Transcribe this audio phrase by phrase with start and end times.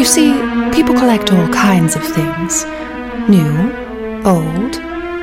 [0.00, 0.32] You see,
[0.72, 2.64] people collect all kinds of things
[3.28, 3.70] new,
[4.24, 4.72] old,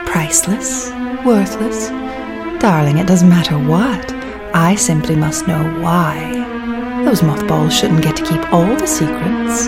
[0.05, 0.91] priceless,
[1.25, 1.89] worthless.
[2.61, 4.13] Darling, it doesn't matter what.
[4.53, 7.01] I simply must know why.
[7.05, 9.65] Those mothballs shouldn't get to keep all the secrets.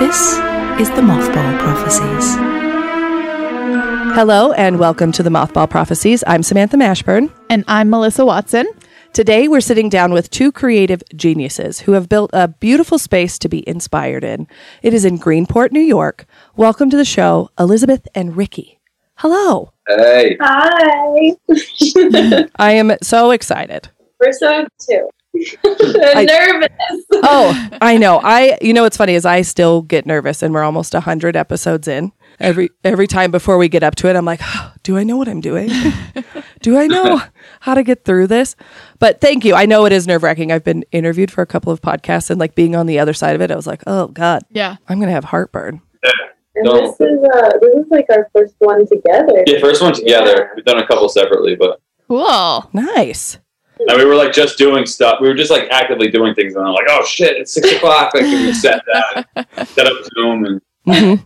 [0.00, 0.38] This
[0.80, 2.36] is the Mothball Prophecies.
[4.14, 6.24] Hello and welcome to the Mothball Prophecies.
[6.26, 7.30] I'm Samantha Mashburn.
[7.50, 8.66] And I'm Melissa Watson.
[9.12, 13.48] Today we're sitting down with two creative geniuses who have built a beautiful space to
[13.48, 14.46] be inspired in.
[14.82, 16.26] It is in Greenport, New York.
[16.56, 18.78] Welcome to the show, Elizabeth and Ricky.
[19.16, 19.72] Hello.
[19.88, 20.36] Hey.
[20.40, 21.32] Hi.
[22.56, 23.88] I am so excited.
[24.20, 25.08] We're so too.
[25.64, 26.68] I- nervous.
[27.24, 28.20] Oh, I know.
[28.22, 31.88] I you know what's funny is I still get nervous and we're almost 100 episodes
[31.88, 32.12] in.
[32.40, 34.40] Every every time before we get up to it, I'm like,
[34.82, 35.68] do I know what I'm doing?
[36.62, 37.20] do I know
[37.60, 38.56] how to get through this?
[38.98, 39.54] But thank you.
[39.54, 40.50] I know it is nerve-wracking.
[40.50, 43.34] I've been interviewed for a couple of podcasts and like being on the other side
[43.34, 44.76] of it, I was like, "Oh god, Yeah.
[44.88, 45.82] I'm going to have heartburn."
[46.56, 46.80] And No.
[46.80, 49.44] this is uh this is like our first one together.
[49.46, 50.50] Yeah, first one together.
[50.56, 52.68] We've done a couple separately, but Cool.
[52.72, 53.38] Nice.
[53.78, 55.18] and we were like just doing stuff.
[55.20, 58.14] We were just like actively doing things, and I'm like, oh shit, it's six o'clock.
[58.14, 61.24] Like we set that, set up Zoom, and Mhm.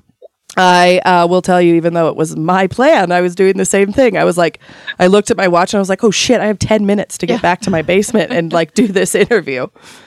[0.56, 3.64] I uh, will tell you, even though it was my plan, I was doing the
[3.64, 4.16] same thing.
[4.16, 4.60] I was like,
[4.98, 7.18] I looked at my watch and I was like, oh shit, I have 10 minutes
[7.18, 7.40] to get Yeah.
[7.42, 9.66] back to my basement and like do this interview.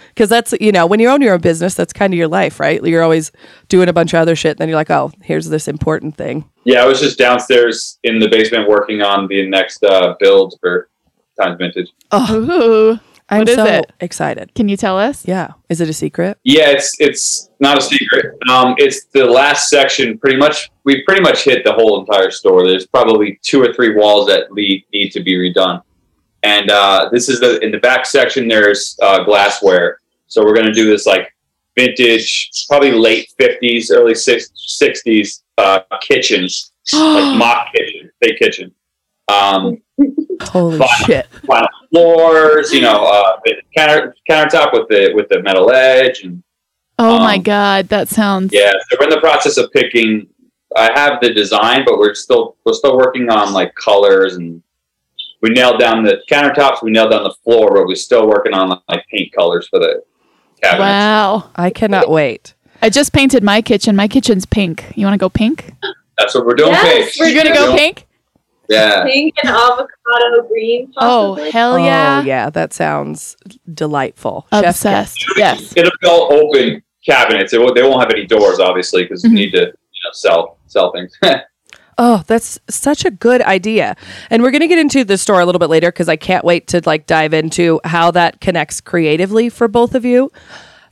[0.10, 2.60] Because that's, you know, when you own your own business, that's kind of your life,
[2.60, 2.84] right?
[2.84, 3.32] You're always
[3.70, 4.52] doing a bunch of other shit.
[4.52, 6.50] And then you're like, oh, here's this important thing.
[6.64, 10.90] yeah, I was just downstairs in the basement working on the next uh, build for
[11.40, 11.90] Times Vintage.
[12.12, 13.00] Oh, Ooh.
[13.30, 13.92] I'm What is so it?
[14.00, 14.54] excited.
[14.56, 15.28] Can you tell us?
[15.28, 15.52] Yeah.
[15.70, 16.38] Is it a secret?
[16.44, 18.36] Yeah, it's it's not a secret.
[18.50, 20.18] Um, it's the last section.
[20.18, 22.66] Pretty much, we pretty much hit the whole entire store.
[22.66, 25.82] There's probably two or three walls that lead, need to be redone.
[26.44, 28.48] And uh, this is the in the back section.
[28.48, 30.00] There's uh, glassware.
[30.28, 31.34] So we're gonna do this like
[31.78, 38.74] vintage, probably late fifties, early sixties uh, kitchens, like mock kitchen, fake kitchen.
[39.28, 39.82] Um,
[40.44, 40.88] Holy Fine.
[41.06, 41.28] shit.
[41.44, 43.38] vinyl floors, you know, uh,
[43.76, 46.44] counter countertop with the with the metal edge and
[47.00, 50.28] Oh my Um, god, that sounds Yeah, so we're in the process of picking.
[50.76, 54.62] I have the design, but we're still we're still working on like colors and
[55.42, 56.82] we nailed down the countertops.
[56.82, 60.02] We nailed down the floor, but we're still working on like paint colors for the
[60.62, 60.80] cabinets.
[60.80, 61.52] Wow.
[61.56, 62.56] I cannot wait.
[62.82, 63.96] I just painted my kitchen.
[63.96, 64.92] My kitchen's pink.
[64.96, 65.74] You want to go pink?
[66.18, 66.72] That's what we're doing.
[66.72, 67.36] Yes, pink.
[67.36, 68.07] we're going to go pink?
[68.70, 70.92] Yeah, Pink and avocado green.
[70.98, 72.20] Oh, hell yeah.
[72.22, 72.50] Oh, yeah.
[72.50, 73.36] That sounds
[73.74, 74.48] delightful.
[74.52, 74.70] Chef's kiss.
[74.86, 75.26] Obsessed.
[75.38, 75.74] Yes.
[75.78, 77.54] it'll be all open cabinets.
[77.54, 79.30] It won't, they won't have any doors, obviously, because Mhm.
[79.30, 79.66] we need to you
[80.04, 81.18] know, sell sell things.
[82.00, 83.96] Oh, that's such a good idea.
[84.30, 86.46] And we're going to get into the store a little bit later because I can't
[86.46, 90.30] wait to like dive into how that connects creatively for both of you.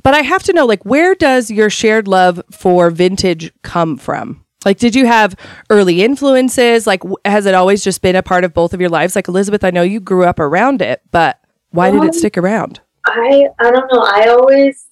[0.01, 4.44] But I have to know like where does your shared love for vintage come from?
[4.65, 5.35] Like did you have
[5.69, 6.85] early influences?
[6.87, 9.15] Like has it always just been a part of both of your lives?
[9.15, 11.39] Like Elizabeth, I know you grew up around it, but
[11.69, 12.81] why did Um, it stick around?
[13.05, 14.01] I I don't know.
[14.01, 14.87] I always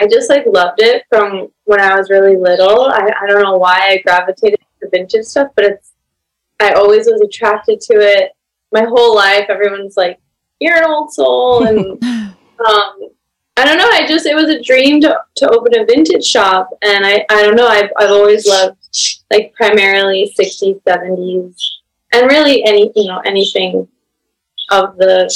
[0.00, 2.84] I just like loved it from when I was really little.
[2.86, 5.92] I, I don't know why I gravitated to vintage stuff, but it's
[6.60, 8.30] I always was attracted to it.
[8.72, 10.18] My whole life, everyone's like,
[10.60, 13.09] "You're an old soul," and um,
[13.60, 13.90] I don't know.
[13.90, 17.42] I just it was a dream to, to open a vintage shop, and I I
[17.42, 17.66] don't know.
[17.66, 18.78] I've I've always loved
[19.30, 23.86] like primarily sixties, seventies, and really any you know anything
[24.70, 25.28] of the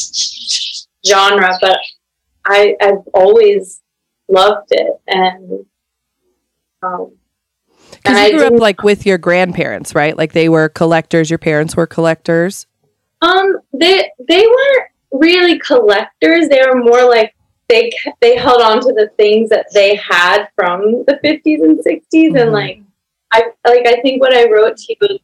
[1.07, 1.51] genre.
[1.61, 1.79] But
[2.47, 3.83] I I've always
[4.29, 5.67] loved it, and
[6.83, 7.13] um,
[7.93, 10.17] Because you grew up like with your grandparents, right?
[10.17, 12.67] Like they were collectors, your parents were collectors.
[13.21, 16.49] Um, they they weren't really collectors.
[16.49, 17.35] They were more like
[17.69, 22.33] they they held on to the things that they had from the fifties and 60s
[22.33, 22.41] Mhm.
[22.41, 22.81] and like
[23.33, 25.19] I like I think what I wrote to you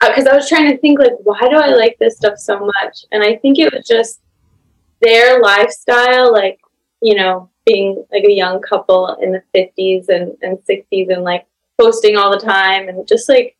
[0.00, 3.04] because I was trying to think like why do I like this stuff so much,
[3.12, 4.20] and I think it was just
[5.00, 6.60] their lifestyle, like
[7.02, 11.46] you know, being like a young couple in the fifties and and sixties, and like
[11.78, 13.56] posting all the time, and just like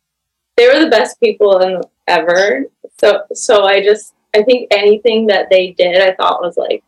[0.55, 2.65] they were the best people in, ever.
[2.99, 6.83] So so I just I think anything that they did I thought was like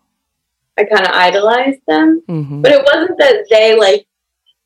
[0.79, 2.21] I kind of idolized them.
[2.27, 4.05] hmm But it wasn't that they like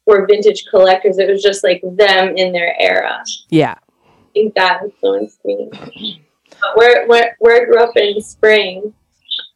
[0.06, 1.18] were vintage collectors.
[1.18, 3.24] It was just like them in their era.
[3.50, 3.76] Yeah.
[4.06, 5.70] I think that influenced me.
[5.72, 8.94] But where where where I grew up in Spring,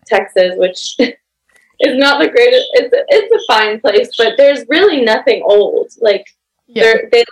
[0.05, 2.65] Texas, which is not the greatest.
[2.73, 5.89] It's a, it's a fine place, but there's really nothing old.
[6.01, 6.25] Like
[6.67, 6.83] Yeah.
[6.83, 7.23] they're, they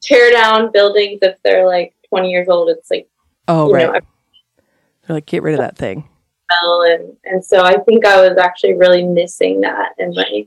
[0.00, 2.68] tear down buildings if they're like 20 years old.
[2.70, 3.08] It's like
[3.46, 3.92] Oh, you right.
[3.92, 4.00] know,
[5.06, 6.08] They're like, get rid of that thing.
[6.46, 10.46] Smell, and and so I think I was actually really missing that in my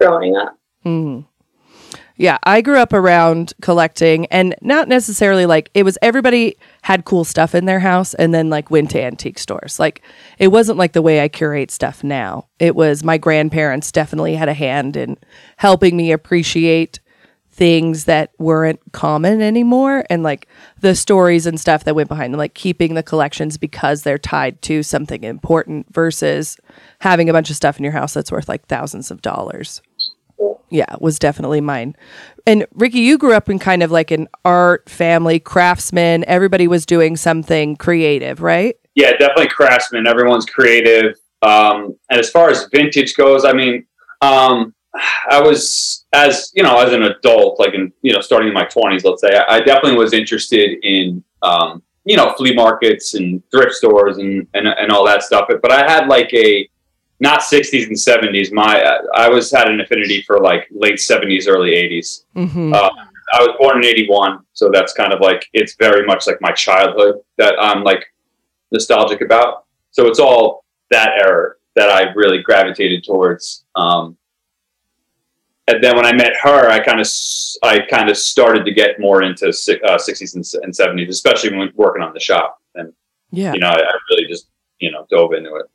[0.00, 0.58] growing up.
[0.84, 1.26] Mm.
[2.18, 7.24] Yeah, I grew up around collecting and not necessarily like it was everybody had cool
[7.24, 9.78] stuff in their house and then like went to antique stores.
[9.78, 10.02] Like
[10.38, 12.48] it wasn't like the way I curate stuff now.
[12.58, 15.18] It was my grandparents definitely had a hand in
[15.58, 17.00] helping me appreciate
[17.56, 20.46] things that weren't common anymore and like
[20.80, 24.60] the stories and stuff that went behind them, like keeping the collections because they're tied
[24.62, 26.58] to something important versus
[27.00, 29.80] having a bunch of stuff in your house that's worth like thousands of dollars
[30.70, 31.96] yeah, was definitely mine.
[32.46, 36.24] And Ricky, you grew up in kind of like an art family, craftsman.
[36.26, 38.76] Everybody was doing something creative, right?
[38.94, 40.06] Yeah, definitely craftsman.
[40.06, 41.16] Everyone's creative.
[41.42, 43.86] Um, and as far as vintage goes, I mean,
[44.20, 44.74] um,
[45.30, 48.64] I was as you know, as an adult, like in you know, starting in my
[48.64, 53.42] twenties, let's say, I, I definitely was interested in um, you know, flea markets and
[53.50, 55.46] thrift stores and, and and all that stuff.
[55.48, 56.68] But, but I had like a
[57.18, 58.52] not 60s and 70s.
[58.52, 58.80] My
[59.14, 62.24] I was had an affinity for like late 70s, early 80s.
[62.36, 62.74] Mm-hmm.
[62.74, 62.90] Uh,
[63.32, 66.52] I was born in 81, so that's kind of like it's very much like my
[66.52, 68.04] childhood that I'm like
[68.70, 69.64] nostalgic about.
[69.90, 73.64] So it's all that era that I really gravitated towards.
[73.74, 74.16] Um,
[75.68, 77.08] and then when I met her, I kind of
[77.62, 81.70] I kind of started to get more into uh, 60s and, and 70s, especially when
[81.74, 82.58] working on the shop.
[82.74, 82.92] And
[83.30, 84.48] yeah, you know, I, I really just
[84.78, 85.66] you know dove into it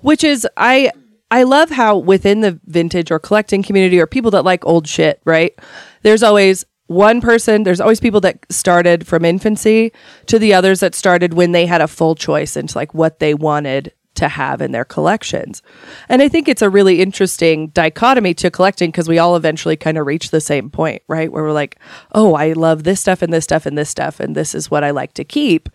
[0.00, 0.90] which is I
[1.30, 5.20] I love how within the vintage or collecting community or people that like old shit,
[5.24, 5.54] right?
[6.02, 9.92] There's always one person, there's always people that started from infancy
[10.26, 13.34] to the others that started when they had a full choice into like what they
[13.34, 15.62] wanted to have in their collections.
[16.08, 19.98] And I think it's a really interesting dichotomy to collecting because we all eventually kind
[19.98, 21.32] of reach the same point, right?
[21.32, 21.78] Where we're like,
[22.12, 24.84] oh, I love this stuff and this stuff and this stuff, and this is what
[24.84, 25.68] I like to keep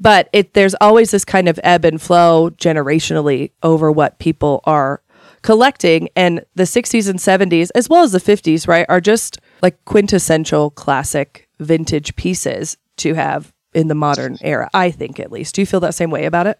[0.00, 5.00] but it there's always this kind of ebb and flow generationally over what people are
[5.42, 9.82] collecting and the 60s and 70s as well as the 50s right are just like
[9.84, 15.62] quintessential classic vintage pieces to have in the modern era i think at least do
[15.62, 16.58] you feel that same way about it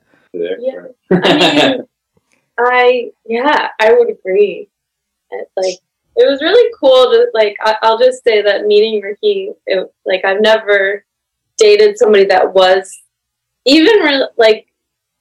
[0.60, 1.82] yeah i mean
[2.58, 4.68] i yeah i would agree
[5.30, 5.78] it's like
[6.16, 10.24] it was really cool to like I, will just say that meeting ricky it, like
[10.24, 11.04] i've never
[11.56, 13.02] dated somebody that was
[13.64, 14.66] even re- like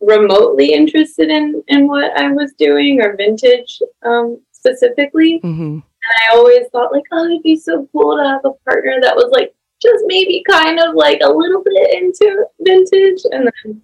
[0.02, 5.40] remotely interested in in what I was doing or vintage um, specifically.
[5.44, 5.80] Mm-hmm.
[5.80, 5.84] And
[6.22, 9.32] I always thought like, oh, it'd be so cool to have a partner that was
[9.32, 13.22] like just maybe kind of like a little bit into vintage.
[13.32, 13.82] And then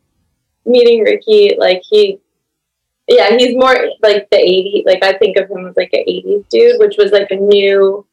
[0.65, 2.19] meeting Ricky, like he,
[3.07, 4.85] yeah, he's more like the 80s.
[4.85, 8.05] Like I think of him as like an 80s dude, which was like a new,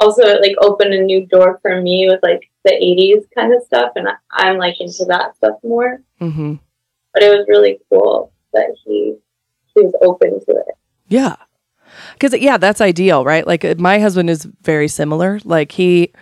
[0.00, 3.92] also like opened a new door for me with like the 80s kind of stuff
[3.96, 6.54] and i'm like into that stuff more mm-hmm.
[7.14, 9.14] but it was really cool that he
[9.74, 10.74] he was open to it
[11.08, 11.36] yeah
[12.14, 16.12] because yeah that's ideal right like uh, my husband is very similar like he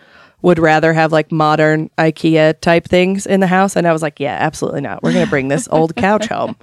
[0.43, 4.21] would rather have like modern ikea type things in the house and i was like
[4.21, 6.57] yeah absolutely not we're going to bring this old couch home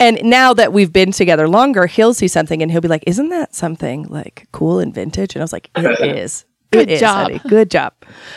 [0.00, 3.28] and now that we've been together longer he'll see something and he'll be like isn't
[3.28, 6.44] that something like cool and vintage and i was like it is
[6.74, 7.30] Good it is, job.
[7.30, 7.40] honey.
[7.48, 7.92] Good job.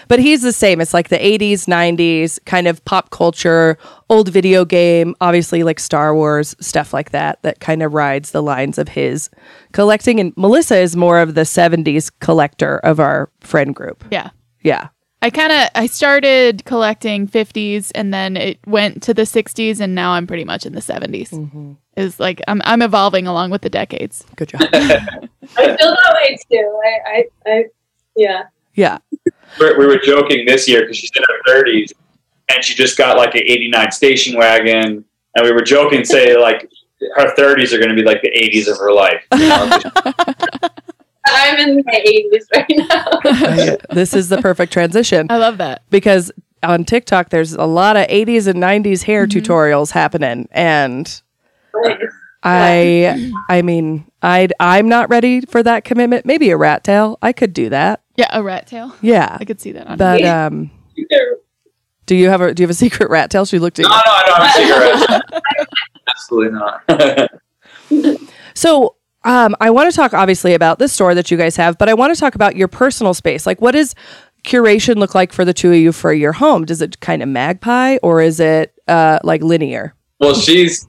[0.08, 0.80] But he's the same.
[0.80, 3.78] It's like the 80s, 90s kind of pop culture,
[4.10, 8.44] old video game, obviously like Star Wars, stuff like that, that kind of rides the
[8.44, 9.30] lines of his
[9.72, 10.20] collecting.
[10.20, 14.04] And Melissa is more of the 70s collector of our friend group.
[14.12, 14.30] Yeah.
[14.68, 14.90] Yeah.
[15.22, 19.96] I kind of I started collecting 50s and then it went to the 60s and
[19.96, 21.30] now I'm pretty much in the 70s.
[21.30, 21.74] Mm-hmm.
[21.96, 24.26] Is like I'm I'm evolving along with the decades.
[24.36, 24.62] Good job.
[24.72, 27.66] i feel that way too i i, I
[28.18, 28.44] yeah
[28.76, 28.98] yeah.
[29.60, 31.94] we were joking this year because she's in her 30s
[32.50, 35.04] and she just got like an 89 station wagon
[35.36, 36.70] and we were joking say like
[37.16, 40.70] her 30s are going to be like the 80s of her life you know?
[41.32, 45.84] I'm in my 80s right now this is the perfect transition I love that.
[45.90, 46.32] because
[46.64, 50.48] on TikTok, there's a lot of 80s and 90s hair tutorials happening.
[50.52, 51.22] And
[52.44, 56.26] I, I mean, I, I'm not ready for that commitment.
[56.26, 57.20] Maybe a rat tail.
[57.22, 58.02] I could do that.
[58.16, 58.96] Yeah, a rat tail.
[59.02, 59.38] Yeah.
[59.40, 60.72] I could see that on But um,
[62.08, 63.46] do you have a do you have a secret rat tail?
[63.46, 63.96] She looked at no you.
[63.96, 65.72] no i don't have cigarettes
[66.10, 66.52] absolutely
[67.92, 68.22] not
[68.56, 68.96] So
[69.28, 71.94] um, I want to talk obviously about the store that you guys have, but I
[71.94, 73.46] want to talk about your personal space.
[73.46, 73.94] Like, what does
[74.44, 76.66] curation look like for the two of you for your home?
[76.66, 79.94] Does it kind of magpie or is it uh, like linear?
[80.20, 80.88] well she's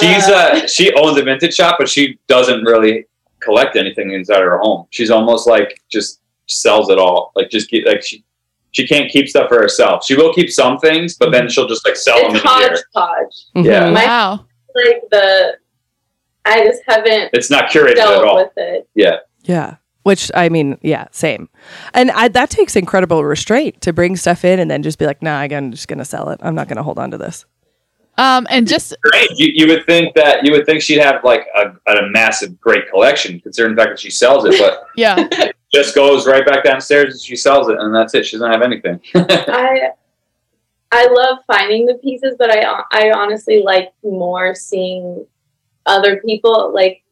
[0.00, 3.04] she's uh she owns a vintage shop but she doesn't really
[3.38, 7.86] collect anything inside her home she's almost like just sells it all like just keep
[7.86, 8.24] like she
[8.72, 11.86] she can't keep stuff for herself she will keep some things but then she'll just
[11.86, 13.66] like sell them it's in a hodgepodge Mm-hmm.
[13.66, 13.90] Yeah.
[13.90, 14.46] My- Wow.
[14.74, 15.56] like the
[16.46, 18.36] I just haven't It's not curated at dealt all.
[18.36, 18.88] with it.
[18.94, 19.18] Yeah.
[19.42, 19.76] Yeah.
[20.04, 21.48] Which I mean, yeah, same.
[21.92, 25.20] And I, that takes incredible restraint to bring stuff in and then just be like,
[25.20, 26.38] nah, I'm just going to sell it.
[26.42, 27.44] I'm not going to hold on to this.
[28.18, 29.28] Um, and just Great.
[29.36, 32.88] You, you would think that you would think she'd have like a, a massive, great
[32.88, 35.28] collection, considering the fact that she sells it, but yeah,
[35.74, 38.24] just goes right back downstairs and she sells it, and that's it.
[38.24, 39.00] She doesn't have anything.
[39.14, 39.90] I
[40.92, 45.26] I love finding the pieces, but I I honestly like more seeing
[45.86, 47.02] other people like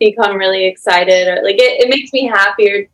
[0.00, 2.88] become really excited or like it, it makes me happier to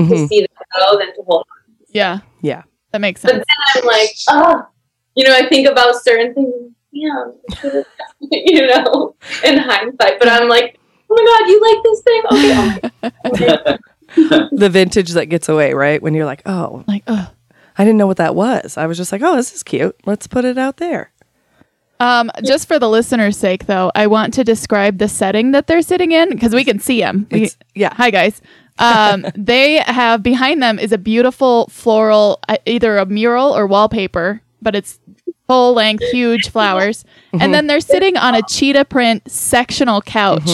[0.00, 0.28] Mhm.
[0.28, 0.48] see them
[0.78, 1.74] go than to hold on.
[1.90, 2.62] yeah, Yeah.
[2.92, 3.32] that makes sense.
[3.32, 4.66] But then I'm like, oh,
[5.14, 6.72] you know, I think about certain things.
[6.90, 7.24] Yeah,
[8.20, 10.18] you know, in hindsight.
[10.18, 10.78] But I'm like,
[11.10, 12.22] oh my god, you like this thing?
[13.30, 13.78] Okay, okay.
[14.52, 16.00] The vintage that gets away, right?
[16.00, 17.28] When you're like, oh, Like, ugh.
[17.76, 18.76] I didn't know what that was.
[18.76, 19.96] I was just like, oh, this is cute.
[20.06, 21.10] Let's put it out there.
[22.00, 25.82] Um, just for the listener's sake, though, I want to describe the setting that they're
[25.82, 27.26] sitting in because we can see them.
[27.30, 27.94] It's, yeah.
[27.94, 28.42] Hi, guys.
[28.78, 34.42] Um, they have behind them is a beautiful floral, uh, either a mural or wallpaper,
[34.60, 34.98] but it's
[35.46, 37.04] full length, huge flowers.
[37.32, 40.48] And then they're sitting on a cheetah print sectional couch.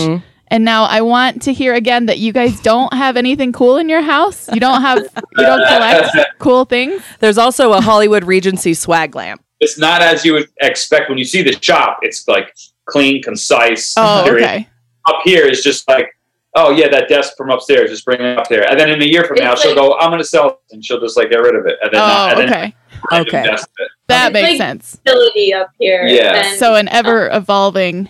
[0.53, 3.89] And now I want to hear again that you guys don't have anything cool in
[3.89, 4.49] your house.
[4.53, 6.09] You don't have, you don't collect
[6.41, 7.03] cool things.
[7.21, 9.43] There's also a Hollywood Regency swag lamp.
[9.61, 11.99] It's not as you would expect when you see the shop.
[12.03, 12.55] It's like
[12.87, 13.95] clean, concise.
[13.97, 14.45] Oh, period.
[14.45, 14.69] okay.
[15.09, 16.09] Up here is just like,
[16.57, 18.69] oh yeah, that desk from upstairs, just bring it up there.
[18.69, 20.57] And then in a year from It's now, she'll go, I'm going to sell it,
[20.73, 21.79] and she'll just like get rid of it.
[21.83, 22.77] And then, Oh, and then okay.
[23.13, 23.43] random Okay.
[23.51, 23.89] desk it.
[24.09, 25.01] That It's makes like- sense.
[25.05, 26.07] Facility up here.
[26.07, 26.45] Yeah.
[26.47, 28.09] And So an ever evolving.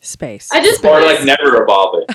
[0.00, 0.48] Space.
[0.52, 2.06] I just Or like never evolving.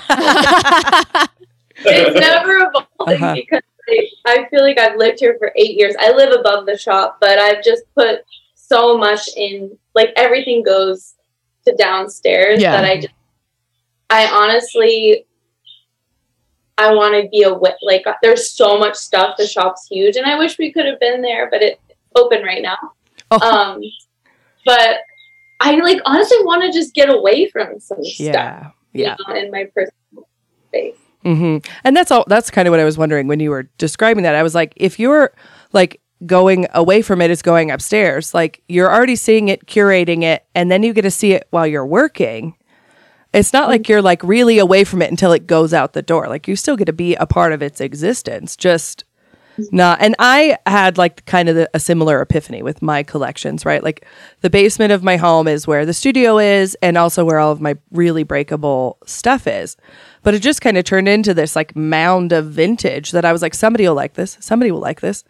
[1.84, 3.34] it's never evolving Uh-huh.
[3.34, 5.94] because I, I feel like I've lived here for eight years.
[5.98, 8.20] I live above the shop, but I've just put
[8.54, 9.76] so much in.
[9.94, 11.14] Like everything goes
[11.66, 12.72] to downstairs Yeah.
[12.72, 13.14] that I just,
[14.10, 15.26] I honestly,
[16.78, 18.04] I want to be a wi- like.
[18.22, 19.36] There's so much stuff.
[19.36, 21.80] The shop's huge, and I wish we could have been there, but it's
[22.14, 22.78] open right now.
[23.30, 23.40] Oh.
[23.40, 23.82] Um,
[24.64, 24.98] but
[25.60, 28.70] I like honestly want to just get away from some stuff yeah.
[28.92, 29.16] Yeah.
[29.18, 30.28] you know, in my personal
[30.68, 30.96] space.
[31.22, 32.24] Hmm And that's all.
[32.26, 34.34] That's kind of what I was wondering when you were describing that.
[34.34, 35.32] I was like, if you're
[35.72, 40.44] like going away from it is going upstairs, like you're already seeing it, curating it,
[40.54, 42.56] and then you get to see it while you're working.
[43.32, 46.28] It's not like you're like really away from it until it goes out the door.
[46.28, 48.56] Like you still get to be a part of its existence.
[48.56, 49.04] Just
[49.70, 50.00] not.
[50.00, 53.82] And I had like kind of the, a similar epiphany with my collections, right?
[53.82, 54.06] Like
[54.40, 57.60] the basement of my home is where the studio is and also where all of
[57.60, 59.76] my really breakable stuff is.
[60.22, 63.42] But it just kind of turned into this like mound of vintage that I was
[63.42, 64.36] like, somebody will like this.
[64.40, 65.24] Somebody will like this.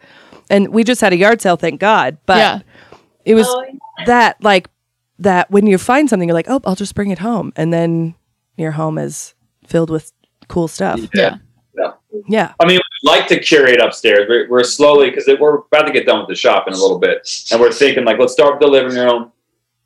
[0.49, 2.17] And we just had a yard sale, thank God.
[2.25, 2.59] But Yeah.
[3.25, 4.05] it was Oh, yeah.
[4.05, 4.69] that like
[5.19, 7.53] that when you find something, you're like, oh, I'll just bring it home.
[7.55, 8.15] And then
[8.57, 9.33] your home is
[9.67, 10.11] filled with
[10.47, 10.99] cool stuff.
[10.99, 11.07] Yeah.
[11.13, 11.35] Yeah.
[12.59, 14.27] I mean, we like to curate upstairs.
[14.29, 16.99] We're, we're slowly because we're about to get done with the shop in a little
[16.99, 19.31] bit, and we're thinking like, let's start with the living room,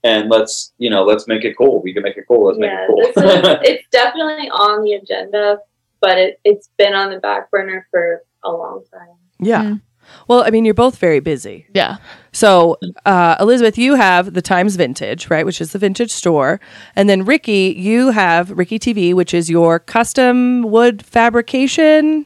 [0.03, 1.81] and let's you know, let's make it cool.
[1.81, 2.47] We can make it cool.
[2.47, 3.23] Let's yeah, make it cool.
[3.23, 5.59] is, it's definitely on the agenda,
[6.01, 9.15] but it, it's been on the back burner for a long time.
[9.39, 9.63] Yeah.
[9.63, 9.81] Mm.
[10.27, 11.67] Well, I mean, you're both very busy.
[11.73, 11.97] Yeah.
[12.31, 16.59] So, uh, Elizabeth, you have the Times Vintage, right, which is the vintage store.
[16.95, 22.25] And then Ricky, you have Ricky TV, which is your custom wood fabrication.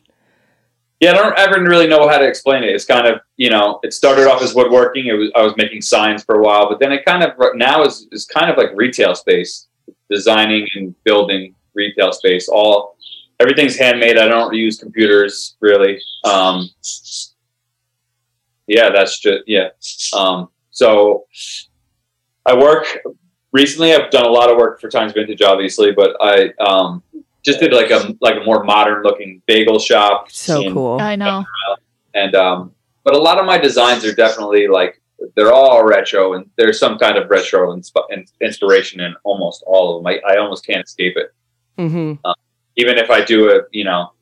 [0.99, 2.69] yeah, I don't ever really know how to explain it.
[2.69, 5.07] It's kind of you know, it started off as woodworking.
[5.07, 7.83] It was I was making signs for a while, but then it kind of now
[7.83, 9.67] is is kind of like retail space,
[10.09, 12.47] designing and building retail space.
[12.49, 12.97] All
[13.39, 14.17] everything's handmade.
[14.19, 15.99] I don't use computers really.
[16.23, 16.69] Um,
[18.71, 19.69] yeah, that's just yeah.
[20.13, 21.25] Um, so
[22.45, 22.85] I work
[23.51, 23.93] recently.
[23.93, 27.03] I've done a lot of work for Times Vintage, obviously, but I um,
[27.43, 30.31] just did like a like a more modern looking bagel shop.
[30.31, 31.01] So in- cool.
[31.01, 31.43] I know.
[32.13, 32.71] and um,
[33.03, 35.01] but a lot of my designs are definitely like
[35.35, 40.03] they're all retro, and there's some kind of retro insp- inspiration in almost all of
[40.03, 40.07] them.
[40.07, 41.33] I, I almost can't escape it,
[41.77, 42.13] hmm
[42.77, 44.13] even if I do a you know.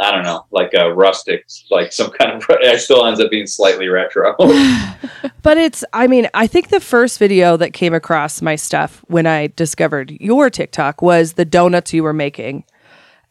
[0.00, 2.44] I don't know, like a rustic, like some kind of.
[2.48, 4.34] It still ends up being slightly retro.
[5.42, 9.26] But it's, I mean, I think the first video that came across my stuff when
[9.26, 12.64] I discovered your TikTok was the donuts you were making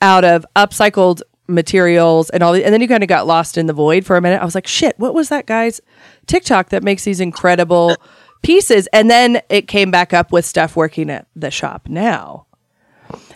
[0.01, 3.67] out of upcycled materials and all the, and then you kind of got lost in
[3.67, 4.41] the void for a minute.
[4.41, 5.81] I was like, shit, what was that guy's
[6.25, 7.95] TikTok that makes these incredible
[8.41, 8.87] pieces?
[8.93, 12.47] And then it came back up with stuff working at the shop now.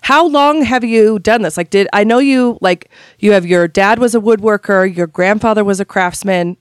[0.01, 1.57] How long have you done this?
[1.57, 2.89] Like, did I know you like
[3.19, 6.57] you have your dad was a woodworker, your grandfather was a craftsman.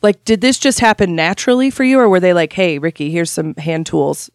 [0.00, 3.30] Like, did this just happen naturally for you, or were they like, "Hey, Ricky, here's
[3.30, 4.30] some hand tools,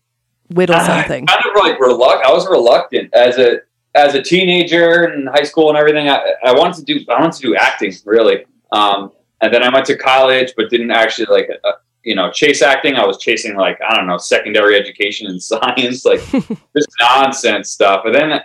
[0.49, 1.25] whittle I something?
[1.25, 2.25] kind of like reluctant.
[2.25, 3.59] I was reluctant as a
[3.95, 6.07] as a teenager in high school and everything.
[6.07, 8.45] I, I wanted to do I wanted to do acting really.
[8.71, 9.11] Um,
[9.41, 11.71] and then I went to college, but didn't actually like uh,
[12.07, 12.95] you know chase acting.
[12.95, 18.05] I was chasing like I don't know secondary education and science, like this nonsense stuff.
[18.05, 18.39] And then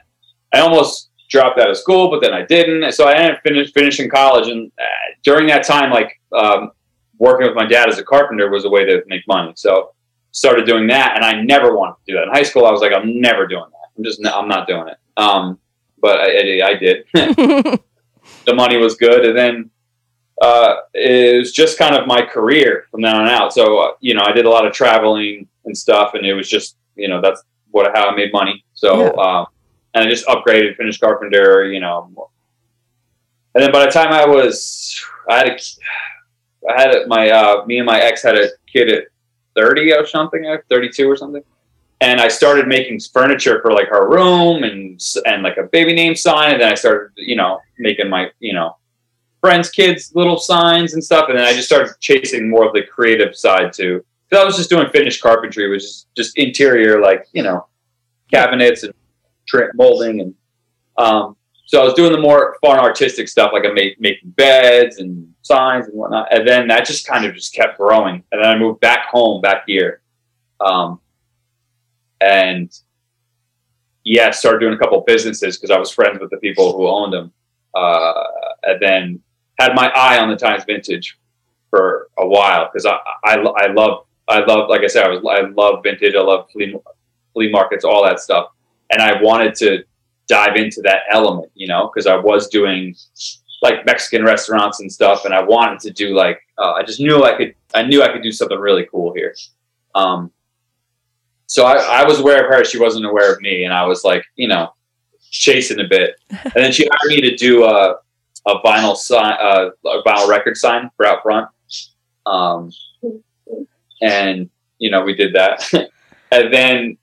[0.52, 2.92] I almost dropped out of school, but then I didn't.
[2.92, 6.72] So I ended up finish, finishing college, and uh, during that time, like um,
[7.18, 9.52] working with my dad as a carpenter was a way to make money.
[9.54, 9.94] So
[10.32, 12.66] started doing that, and I never wanted to do that in high school.
[12.66, 13.88] I was like, I'm never doing that.
[13.96, 14.96] I'm just, I'm not doing it.
[15.16, 15.58] Um,
[16.00, 17.04] but I, I, I did.
[17.14, 19.70] the money was good, and then
[20.42, 23.52] uh, it was just kind of my career from then on out.
[23.52, 26.48] So uh, you know, I did a lot of traveling and stuff, and it was
[26.48, 28.64] just you know that's what how I made money.
[28.74, 29.22] So Yeah.
[29.22, 29.46] um,
[29.94, 32.10] and I just upgraded, finished carpenter, you know.
[33.54, 35.58] And then by the time I was, I had a,
[36.70, 39.04] I had a, my uh, me and my ex had a kid at
[39.54, 41.44] thirty or something, uh, thirty two or something.
[42.00, 46.16] And I started making furniture for like her room and and like a baby name
[46.16, 48.76] sign, and then I started, you know, making my, you know,
[49.42, 51.28] friends' kids little signs and stuff.
[51.28, 54.02] And then I just started chasing more of the creative side too.
[54.30, 57.66] Because I was just doing finished carpentry, which is just interior, like you know,
[58.30, 58.94] cabinets and
[59.74, 60.34] molding, and
[60.96, 64.98] um, so I was doing the more fun artistic stuff, like I made making beds
[64.98, 66.32] and signs and whatnot.
[66.32, 68.22] And then that just kind of just kept growing.
[68.32, 70.00] And then I moved back home, back here,
[70.60, 71.00] um,
[72.20, 72.72] and
[74.04, 77.12] yeah, started doing a couple businesses because I was friends with the people who owned
[77.12, 77.32] them.
[77.74, 78.24] Uh,
[78.64, 79.20] and then
[79.58, 81.18] had my eye on the Times Vintage
[81.72, 85.20] for a while because I, I I love I love like I said I was
[85.28, 86.14] I love vintage.
[86.14, 86.76] I love flea
[87.32, 88.48] flea markets, all that stuff,
[88.90, 89.84] and I wanted to
[90.28, 92.94] dive into that element, you know, because I was doing
[93.62, 97.24] like Mexican restaurants and stuff, and I wanted to do like uh, I just knew
[97.24, 99.34] I could I knew I could do something really cool here.
[99.94, 100.30] Um,
[101.46, 104.04] so I, I was aware of her, she wasn't aware of me, and I was
[104.04, 104.72] like, you know,
[105.30, 107.96] chasing a bit, and then she hired me to do a
[108.46, 111.48] a vinyl sign, uh, a vinyl record sign for out front,
[112.26, 112.70] um,
[114.00, 115.72] and you know we did that,
[116.32, 116.96] and then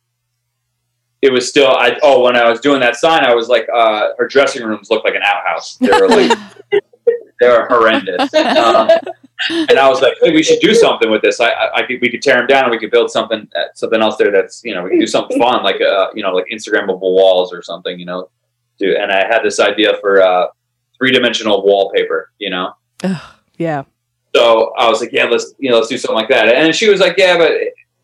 [1.22, 4.10] it was still I oh when I was doing that sign I was like uh,
[4.18, 5.76] her dressing rooms looked like an outhouse.
[5.78, 6.38] They were like
[7.40, 8.34] they were horrendous.
[8.34, 8.90] Um,
[9.50, 11.40] and I was like hey we should do something with this.
[11.40, 13.64] I, I, I could we could tear them down and we could build something uh,
[13.76, 16.32] something else there that's you know we could do something fun like uh you know
[16.32, 18.30] like Instagrammable walls or something you know
[18.80, 18.96] do.
[18.96, 20.48] And I had this idea for uh,
[21.00, 22.74] three dimensional wallpaper you know
[23.58, 23.84] yeah.
[24.36, 26.48] so I was like, yeah, let's you know, let's do something like that.
[26.48, 27.52] And she was like, yeah, but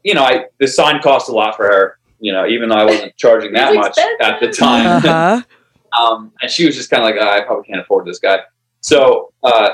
[0.03, 1.99] you know, I the sign cost a lot for her.
[2.19, 4.85] You know, even though I wasn't charging that It's much at the time.
[4.85, 5.41] Uh huh.
[6.01, 8.39] um, and she was just kind of like, "Ah, I probably can't afford this guy.
[8.81, 9.69] So uh,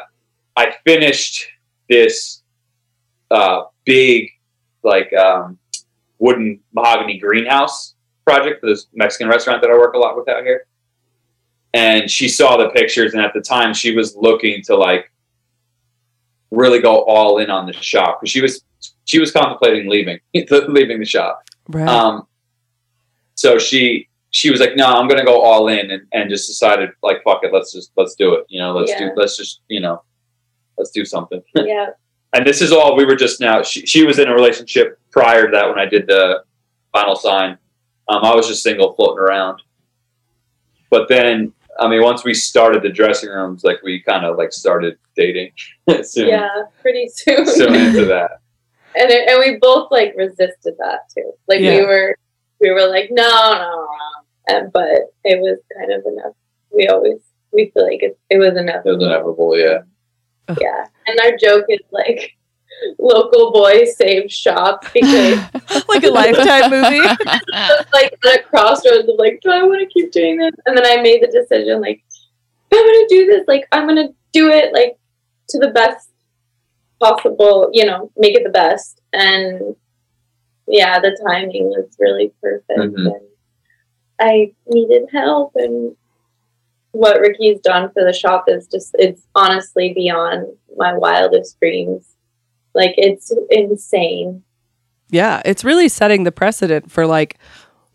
[0.56, 1.48] I finished
[1.90, 2.44] this
[3.30, 4.30] uh, big,
[4.84, 5.58] like um,
[6.20, 10.44] wooden mahogany greenhouse project for this Mexican restaurant that I work a lot with out
[10.44, 10.66] here.
[11.74, 15.12] And she saw the pictures, and at the time, she was looking to like
[16.52, 18.64] really go all in on the shop because she was
[19.06, 21.44] she was contemplating leaving leaving the shop.
[21.70, 21.88] Right.
[21.88, 22.28] Um,
[23.36, 26.90] so she she was like, no, I'm gonna go all in, and, and just decided
[27.04, 28.46] like, fuck it, let's just let's do it.
[28.50, 29.00] You know, let's Yeah.
[29.00, 30.04] do let's just you know,
[30.78, 31.42] let's do something.
[31.56, 31.92] yeah.
[32.34, 33.62] and this is all we were just now.
[33.64, 36.44] She she was in a relationship prior to that when I did the
[36.94, 37.58] vinyl sign.
[38.10, 39.62] Um, I was just single floating around.
[40.90, 44.54] But then, I mean, once we started the dressing rooms, like we kind of like
[44.54, 45.52] started dating
[46.04, 46.48] soon, Yeah,
[46.82, 47.46] pretty soon.
[47.46, 48.32] soon into that.
[48.96, 51.32] and it, and we both like resisted that too.
[51.48, 51.80] Like Yeah.
[51.80, 52.16] we were
[52.60, 54.88] we were like no no no, and, but
[55.24, 56.34] it was kind of enough.
[56.76, 57.20] We always
[57.52, 58.86] we feel like it, it was enough.
[58.86, 59.80] It was inevitable, yeah.
[60.60, 62.34] Yeah, and our joke is like
[63.00, 65.40] local boy saved shop because
[65.88, 67.00] like a lifetime movie.
[67.94, 70.54] like at a crossroads of like do I want to keep doing this?
[70.66, 72.04] And then I made the decision like
[72.74, 73.44] I'm gonna do this.
[73.48, 74.98] Like I'm gonna do it like
[75.50, 76.10] to the best
[77.00, 77.70] possible.
[77.74, 79.76] You know, make it the best and
[80.68, 82.80] yeah, the timing was really perfect.
[82.80, 83.08] Mhm.
[83.08, 83.22] And
[84.20, 85.96] I needed help, and
[86.92, 92.16] what Ricky's done for the shop is just, it's honestly beyond my wildest dreams.
[92.74, 94.44] Like, it's insane.
[95.10, 97.38] yeah, it's really setting the precedent for like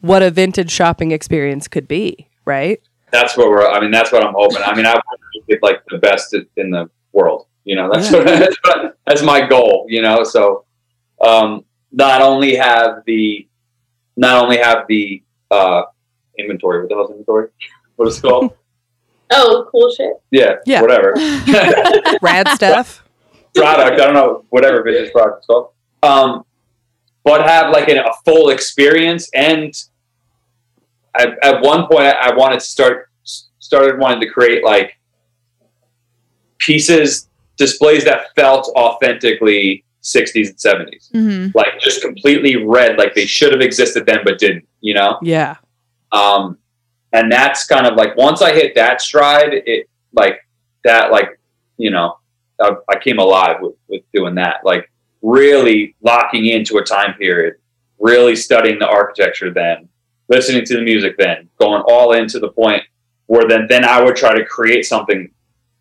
[0.00, 2.80] what a vintage shopping experience could be, right?
[3.12, 3.66] that's what we're.
[3.66, 4.58] I mean, that's what I'm hoping.
[4.64, 7.46] I mean, I want to get like the best in the world.
[7.64, 8.18] You know, that's Yeah.
[8.18, 9.86] what, that's, what, that's my goal.
[9.88, 10.64] You know, so
[11.24, 13.48] um, not only have the
[14.16, 15.82] not only have the uh,
[16.38, 16.80] inventory.
[16.80, 17.48] What the hell's inventory?
[17.96, 18.52] What is it called?
[19.30, 20.12] Oh, cool shit.
[20.30, 20.82] yeah, Yeah.
[20.82, 21.14] whatever
[22.22, 23.02] Rad stuff.
[23.56, 24.00] Product.
[24.00, 25.70] I don't know whatever vintage product it's called.
[26.02, 26.44] Um,
[27.24, 29.28] but have like an, a full experience.
[29.34, 29.74] And
[31.14, 33.08] I, at one point, I, wanted to start
[33.58, 34.96] started wanting to create like
[36.58, 43.26] pieces displays that felt authentically 60s and 70s hmm like just completely red like they
[43.26, 45.56] should have existed then but didn't you know Yeah.
[46.12, 46.58] um
[47.12, 50.46] and that's kind of like once i hit that stride it like
[50.84, 51.40] that like
[51.76, 52.18] you know
[52.60, 54.90] i, I came alive with, with doing that like
[55.22, 57.54] really locking into a time period
[57.98, 59.88] really studying the architecture then
[60.28, 62.82] listening to the music then going all into the point
[63.26, 65.30] where then then i would try to create something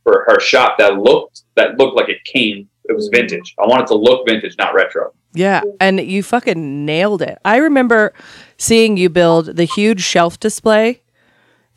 [0.04, 3.16] for her shop that looked that looked like it came it was mm.
[3.16, 5.62] vintage i wanted to look vintage not retro Yeah.
[5.82, 7.38] And you fucking nailed it.
[7.44, 8.14] I remember
[8.58, 11.02] seeing you build the huge shelf display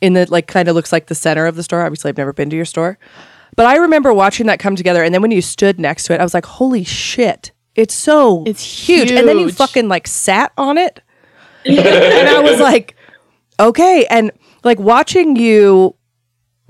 [0.01, 1.81] in the like kind of looks like the center of the store.
[1.81, 2.97] Obviously, I've never been to your store.
[3.59, 6.21] But I remember watching that come together and then when you stood next to it,
[6.21, 7.51] I was like, "Holy shit.
[7.75, 11.01] It's so It's huge." And then you fucking like sat on it.
[11.65, 12.95] and I was like,
[13.59, 14.31] "Okay." And
[14.63, 15.93] like watching you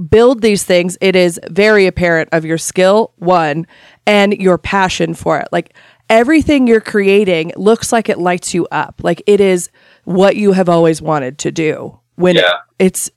[0.10, 3.67] build these things, it is very apparent of your skill, one,
[4.08, 5.47] and your passion for it.
[5.52, 5.75] Like
[6.10, 9.02] everything you're creating looks like it lights you up.
[9.04, 9.69] Like it is
[10.06, 11.99] what you have always wanted to do.
[12.15, 12.54] When Yeah.
[12.80, 13.12] it's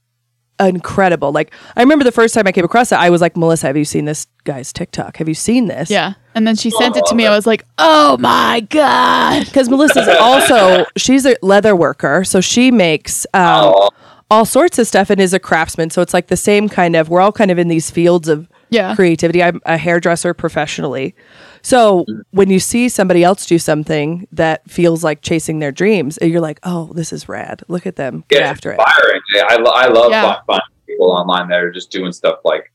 [0.67, 1.33] incredible.
[1.33, 3.77] Like I remember the first time I came across it, I was like, Melissa, have
[3.77, 5.17] you seen this guy's TikTok?
[5.19, 5.91] Have you seen this?
[5.91, 6.15] Yeah.
[6.35, 7.27] And then she sent it to me.
[7.27, 9.45] I was like, oh my God.
[9.45, 13.43] Because Melissa's also she's a leather worker, so she makes um,
[13.75, 13.91] Oh,
[14.31, 15.91] all sorts of stuff and is a craftsman.
[15.91, 18.49] So it's like the same kind of we're all kind of in these fields of
[18.71, 18.95] Yeah.
[18.95, 19.43] creativity.
[19.43, 21.15] I'm a hairdresser professionally.
[21.63, 26.41] So when you see somebody else do something that feels like chasing their dreams, you're
[26.41, 27.63] like, oh, this is rad.
[27.69, 28.25] Look at them.
[28.29, 28.79] Get yeah, after it.
[28.81, 29.21] inspiring.
[29.35, 30.39] Yeah, I, lo- I love Yeah.
[30.47, 32.73] finding people online that are just doing stuff like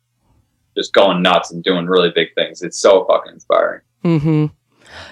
[0.78, 2.62] just going nuts and doing really big things.
[2.62, 3.82] It's so fucking inspiring.
[4.04, 4.46] hmm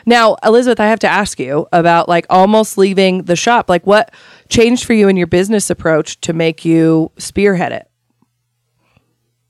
[0.06, 3.70] Now, Elizabeth, I have to ask you about like almost leaving the shop.
[3.70, 4.14] Like, what
[4.48, 7.90] changed for you in your business approach to make you spearhead it?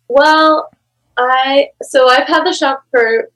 [0.08, 0.70] Well,
[1.18, 3.30] I so I've had the shop for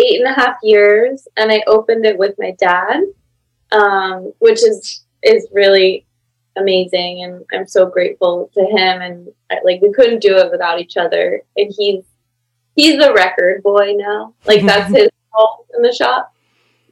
[0.00, 3.02] eight and a half years, and I opened it with my dad,
[3.72, 6.06] um, which is is really
[6.56, 9.02] amazing, and I'm so grateful to him.
[9.02, 11.42] And I, like we couldn't do it without each other.
[11.56, 12.04] And he's
[12.74, 14.34] he's a record boy now.
[14.46, 16.32] Like that's his role in the shop.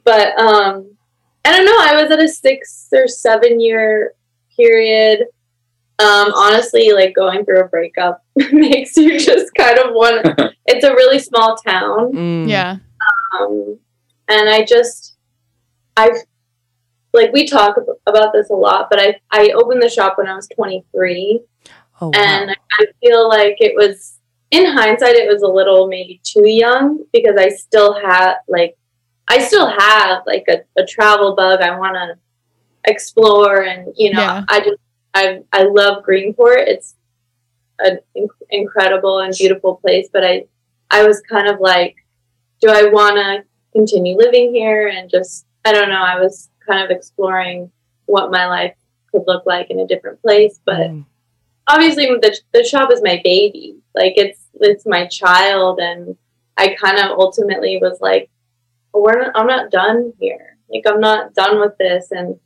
[0.03, 0.91] But um,
[1.45, 1.77] I don't know.
[1.79, 4.13] I was at a six or seven year
[4.55, 5.27] period
[5.99, 10.25] um, honestly, like going through a breakup makes you just kind of want.
[10.65, 12.49] it's a really small town, Mm.
[12.49, 12.77] Yeah.
[13.37, 13.77] Um,
[14.27, 15.15] and I just,
[15.97, 16.17] I've,
[17.13, 20.35] like we talk about this a lot, but I I opened the shop when I
[20.35, 21.41] was 23,
[22.01, 22.11] Oh, wow.
[22.15, 24.19] and I feel like it was,
[24.51, 28.77] in hindsight, it was a little maybe too young because I still had like,
[29.27, 31.61] I still have like a, a travel bug.
[31.61, 32.17] I want to
[32.85, 34.43] explore, and you know, Yeah.
[34.47, 34.77] I just
[35.13, 36.67] I I love Greenport.
[36.67, 36.95] It's
[37.79, 40.45] an inc- incredible and beautiful place, but I
[40.91, 41.95] I was kind of like,
[42.61, 43.43] do I want to
[43.73, 46.01] continue living here and just I don't know.
[46.01, 47.71] I was kind of exploring
[48.05, 48.73] what my life
[49.11, 51.05] could look like in a different place, but Mm.
[51.67, 53.75] obviously the the shop is my baby.
[53.95, 56.17] Like it's it's my child, and
[56.57, 58.29] I kind of ultimately was like,
[58.93, 60.57] we're not, I'm not done here.
[60.69, 62.39] Like I'm not done with this, and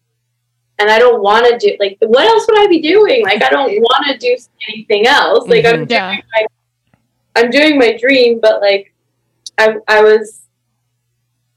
[0.79, 3.23] and I don't want to do like what else would I be doing?
[3.23, 4.35] Like I don't want to do
[4.69, 5.47] anything else.
[5.47, 5.91] Like I'm Mhm.
[5.91, 6.11] Yeah.
[6.11, 6.45] doing my
[7.35, 8.92] I'm doing my dream, but like
[9.57, 10.43] I I was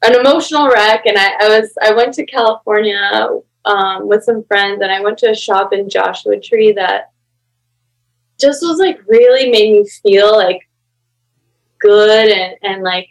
[0.03, 3.29] an emotional wreck, and I, I was I went to California
[3.65, 7.11] um, with some friends, and I went to a shop in Joshua Tree that
[8.39, 10.69] just was like really made me feel like
[11.81, 13.09] good and and like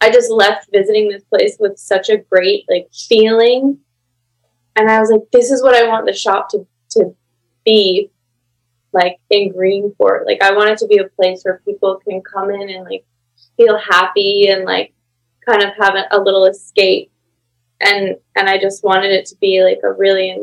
[0.00, 3.78] I just left visiting this place with such a great like feeling.
[4.76, 7.14] And I was like this is what I want the shop to to
[7.64, 8.10] be
[8.92, 12.50] like in Greenport like I want it to be a place where people can come
[12.50, 13.04] in and like
[13.56, 14.92] feel happy and like
[15.46, 17.10] kind of have a, a little escape
[17.80, 20.36] and and I just wanted it to be like a really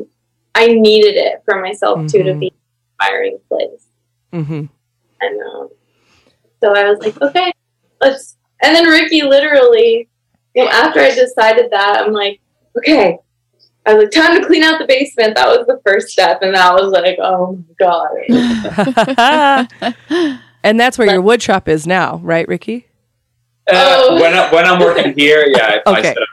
[0.55, 2.39] I needed it for myself too to Mhm.
[2.39, 2.53] be an
[2.99, 3.85] inspiring place
[4.33, 4.65] Mm-hmm.
[5.21, 5.69] and um,
[6.63, 7.51] so I was like, okay,
[7.99, 8.37] let's.
[8.63, 10.07] And then Ricky literally,
[10.55, 12.39] well, after I decided that, I'm like,
[12.77, 13.17] okay.
[13.85, 15.33] I was like, time to clean out the basement.
[15.35, 18.09] That was the first step, and that was like, oh my god.
[20.63, 22.85] and that's where your wood shop is now, right, Ricky?
[23.73, 24.15] Uh, Oh.
[24.21, 26.01] when, I, when I'm working here, yeah, I, I Okay.
[26.09, 26.27] set up,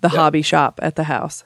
[0.00, 0.08] The Yeah.
[0.08, 1.44] hobby shop at the house.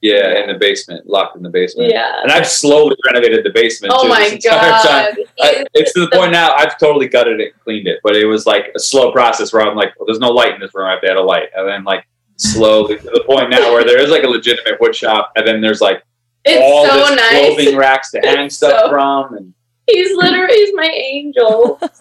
[0.00, 1.90] yeah, in the basement, locked in the basement.
[1.92, 2.22] Yeah.
[2.22, 3.94] And I've slowly renovated the basement.
[3.96, 5.14] Oh too, my this entire time.
[5.14, 5.16] god.
[5.40, 8.24] I, it's to the point now I've totally gutted it and cleaned it, but it
[8.26, 10.86] was like a slow process where I'm like, well, there's no light in this room.
[10.88, 11.50] I have to add a light.
[11.54, 12.04] And then like
[12.36, 15.60] slowly to the point now where there is like a legitimate wood shop, and then
[15.60, 16.02] there's like
[16.44, 17.30] It's all so this nice.
[17.54, 19.54] clothing racks to hang stuff So- from, and
[19.88, 21.78] He's literally he's my angel.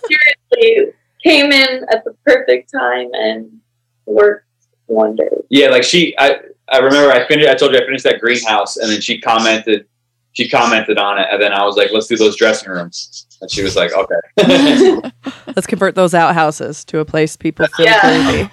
[0.53, 3.51] Seriously, came in at the perfect time and
[4.05, 4.47] worked
[4.87, 5.43] wonders.
[5.49, 6.37] yeah, like she, I,
[6.69, 7.49] I remember I finished.
[7.49, 9.85] I told you I finished that greenhouse, and then she commented,
[10.33, 13.49] she commented on it, and then I was like, "Let's do those dressing rooms," and
[13.51, 15.01] she was like, "Okay."
[15.55, 17.99] Let's convert those outhouses to a place people feel Yeah.
[18.01, 18.49] cozy.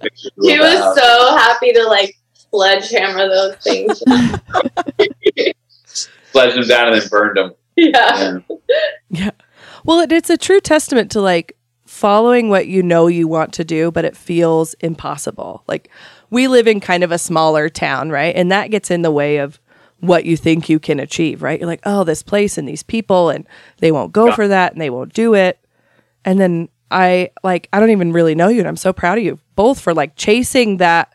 [0.42, 2.14] He was so happy to like
[2.50, 4.02] sledgehammer those things.
[6.32, 7.54] sledged them down and then burned them.
[7.76, 8.38] yeah.
[9.10, 9.30] Yeah.
[9.84, 11.56] Well, it, it's a true testament to like
[11.98, 15.64] following what you know you want to do, but it feels impossible.
[15.66, 15.90] Like
[16.30, 18.34] we live in kind of a smaller town, right?
[18.36, 19.58] And that gets in the way of
[20.00, 21.58] what you think you can achieve, right?
[21.58, 23.46] You're like, oh, this place and these people, and
[23.78, 24.34] they won't go Yeah.
[24.36, 25.58] for that and they won't do it.
[26.24, 29.24] And then I like, I don't even really know you, and I'm so proud of
[29.24, 31.12] you both for like chasing that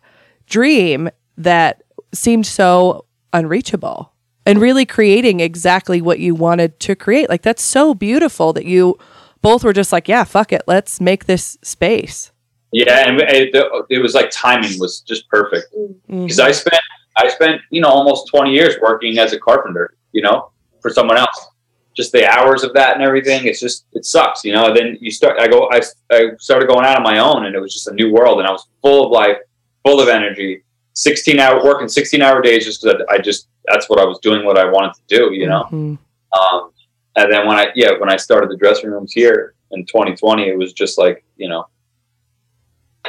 [0.47, 1.81] dream that
[2.13, 4.11] seemed so unreachable
[4.45, 7.29] and really creating exactly what you wanted to create.
[7.29, 8.97] Like that's so beautiful that you
[9.43, 12.31] both were just like, yeah, fuck it, let's make this space.
[12.71, 13.53] Yeah, and it,
[13.91, 16.23] it was like timing was just perfect Mm-hmm.
[16.23, 16.81] because I spent
[17.15, 20.49] I spent you know almost twenty years working as a carpenter, you know,
[20.81, 21.47] for someone else.
[21.95, 24.65] Just the hours of that and everything, it's just it sucks, you know.
[24.69, 25.79] And then you start, I go, I,
[26.11, 28.47] I started going out on my own, and it was just a new world, and
[28.47, 29.37] I was full of life,
[29.85, 30.63] full of energy.
[30.93, 34.17] Sixteen hour working, sixteen hour days, just because I, I just that's what I was
[34.23, 35.65] doing, what I wanted to do, you know.
[35.71, 35.99] Mhm.
[36.39, 36.71] Um,
[37.15, 40.57] and then when I yeah when I started the dressing rooms here in 2020, it
[40.57, 41.67] was just like you know,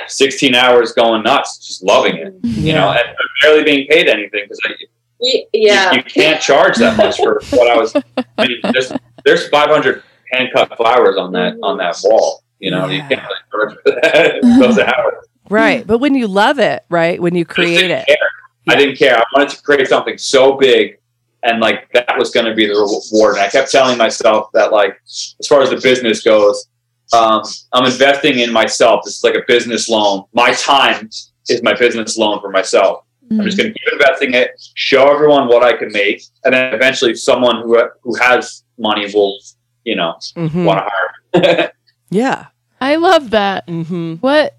[0.07, 4.61] 16 hours going nuts, just loving it, you know, and barely being paid anything because
[5.21, 5.93] Ye- you, Yeah.
[5.93, 7.95] you can't charge that much for what I was.
[8.39, 8.93] I mean, there's
[9.25, 12.09] there's 500 hand cut flowers on that on that mm-hmm.
[12.09, 12.43] wall.
[12.59, 14.61] You know, you can't really charge for that mm-hmm.
[14.61, 15.27] those hours.
[15.49, 15.87] Right.
[15.87, 17.21] But when you love it, right?
[17.21, 18.07] When you create didn't it.
[18.07, 18.17] care.
[18.67, 19.19] I didn't care.
[19.19, 20.99] I wanted to create something so big,
[21.45, 23.37] and like that was going to be the reward.
[23.37, 26.67] And I kept telling myself that, like, as far as the business goes,
[27.13, 29.03] um, I'm investing in myself.
[29.05, 30.25] This is like a business loan.
[30.33, 31.09] My time
[31.49, 33.05] is my business loan for myself.
[33.31, 36.75] I'm just going to keep investing it, show everyone what I can make, and then
[36.75, 39.39] eventually someone who who has money will,
[39.85, 40.65] you know, Mhm.
[40.65, 41.63] want to hire.
[41.63, 41.69] me.
[42.11, 42.47] Yeah.
[42.81, 43.69] I love that.
[43.69, 44.57] hmm What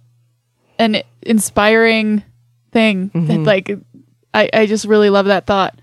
[0.80, 2.24] an inspiring
[2.72, 3.12] thing.
[3.12, 3.46] Mhm.
[3.46, 3.72] Like,
[4.34, 5.80] I, I just really love that thought.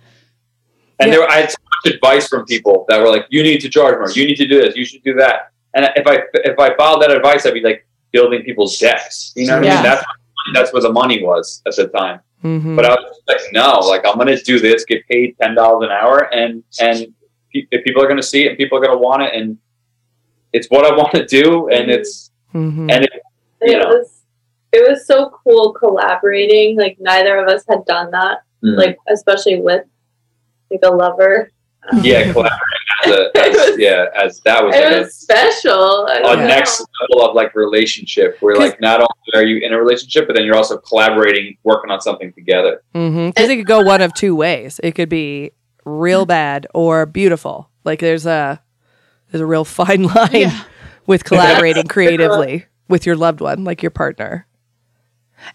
[1.02, 1.18] And Yeah.
[1.18, 3.96] there, I had so much advice from people that were like, "You need to charge
[3.98, 4.10] more.
[4.10, 4.76] You need to do this.
[4.76, 6.14] You should do that." And if I
[6.50, 9.32] if I followed that advice, I'd be like building people's decks.
[9.34, 9.74] You know what I Yeah.
[9.74, 9.82] mean?
[9.82, 10.04] That's
[10.54, 12.20] that's where the money was at the time.
[12.42, 15.86] hmm But I was like, no, like I'm gonna do this, get paid ten dollars
[15.88, 16.96] an hour, and and
[17.52, 19.58] if people are gonna see it, and people are gonna want it, and
[20.52, 23.12] it's what I want to do, and it's hmm and it,
[23.62, 23.88] it know.
[23.96, 24.08] was
[24.72, 26.78] it was so cool collaborating.
[26.78, 28.38] Like neither of us had done that.
[28.64, 28.76] Mm.
[28.76, 29.84] Like especially with
[30.72, 31.50] like a lover.
[31.92, 32.58] Um, yeah, collaborating
[33.04, 33.38] as a
[33.72, 36.06] as, yeah as that was It like a, special.
[36.08, 36.46] I a don't know.
[36.46, 40.36] next level of like relationship where like not only are you in a relationship but
[40.36, 43.28] then you're also collaborating working on something together Mm-hmm.
[43.30, 44.78] Because it could go one of two ways.
[44.84, 45.50] It could be
[45.84, 47.68] real bad or beautiful.
[47.84, 48.62] Like there's a
[49.32, 50.62] there's a real fine line Yeah.
[51.08, 54.46] with collaborating creatively with your loved one, like your partner.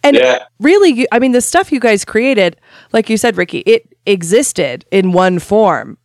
[0.04, 2.60] And yeah really, I mean, the stuff you guys created,
[2.94, 5.98] like you said, Ricky, it existed in one form,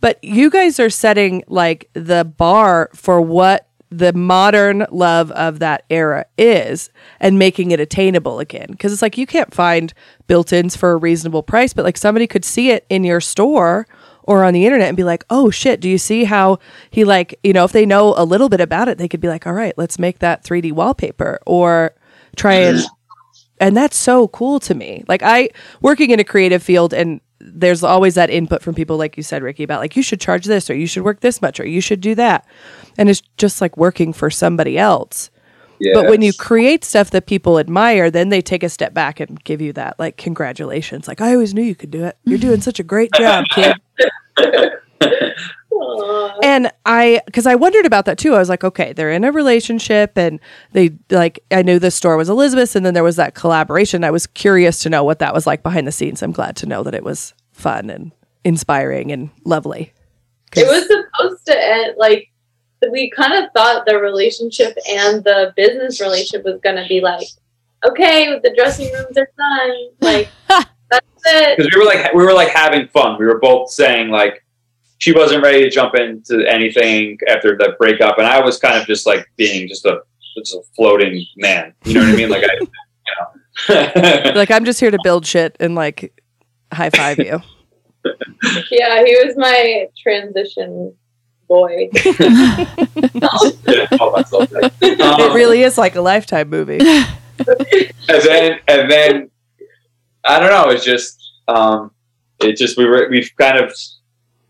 [0.00, 5.84] but you guys are setting like the bar for what the modern love of that
[5.88, 8.66] era is and making it attainable again.
[8.70, 9.94] Because it's like you can't find
[10.26, 13.86] built ins for a reasonable price, but like somebody could see it in your store
[14.24, 16.58] or on the internet and be like, oh shit, do you see how
[16.90, 19.28] he like, you know, if they know a little bit about it, they could be
[19.28, 21.94] like, all right, let's make that 3D wallpaper or
[22.36, 22.84] try and
[23.60, 25.04] and that's so cool to me.
[25.08, 29.16] Like I working in a creative field and there's always that input from people like
[29.16, 31.60] you said Ricky about like you should charge this or you should work this much
[31.60, 32.46] or you should do that.
[32.96, 35.30] And it's just like working for somebody else.
[35.78, 39.20] yeah But when you create stuff that people admire, then they take a step back
[39.20, 41.06] and give you that like congratulations.
[41.08, 42.16] Like I always knew you could do it.
[42.24, 43.74] You're doing such a great job, kid.
[45.70, 46.38] Aw.
[46.42, 48.34] And I, because I wondered about that too.
[48.34, 50.40] I was like, okay, they're in a relationship, and
[50.72, 51.40] they like.
[51.50, 54.02] I knew this store was Elizabeth's, and then there was that collaboration.
[54.04, 56.22] I was curious to know what that was like behind the scenes.
[56.22, 58.12] I'm glad to know that it was fun and
[58.44, 59.92] inspiring and lovely.
[60.50, 62.28] 'Cause- It was supposed to end like
[62.90, 67.26] we kind of thought the relationship and the business relationship was going to be like,
[67.84, 69.88] okay, the dressing rooms are done.
[70.00, 71.56] Like that's it.
[71.58, 74.44] because we were like we were like having fun we were both saying like
[74.98, 78.86] she wasn't ready to jump into anything after the breakup and i was kind of
[78.86, 80.00] just like being just a
[80.36, 82.48] just a floating man you know what i mean like i
[83.68, 86.22] like I'm just here to build shit and like
[86.72, 87.42] high five you.
[88.70, 90.94] Yeah, he was my transition
[91.48, 91.88] boy.
[91.92, 92.20] That's
[94.30, 94.72] so good.
[94.80, 96.78] it Um, really is like a lifetime movie.
[96.78, 99.30] and then and then
[100.24, 100.70] I don't know.
[100.70, 101.90] It's just um,
[102.40, 103.74] it just we were we've kind of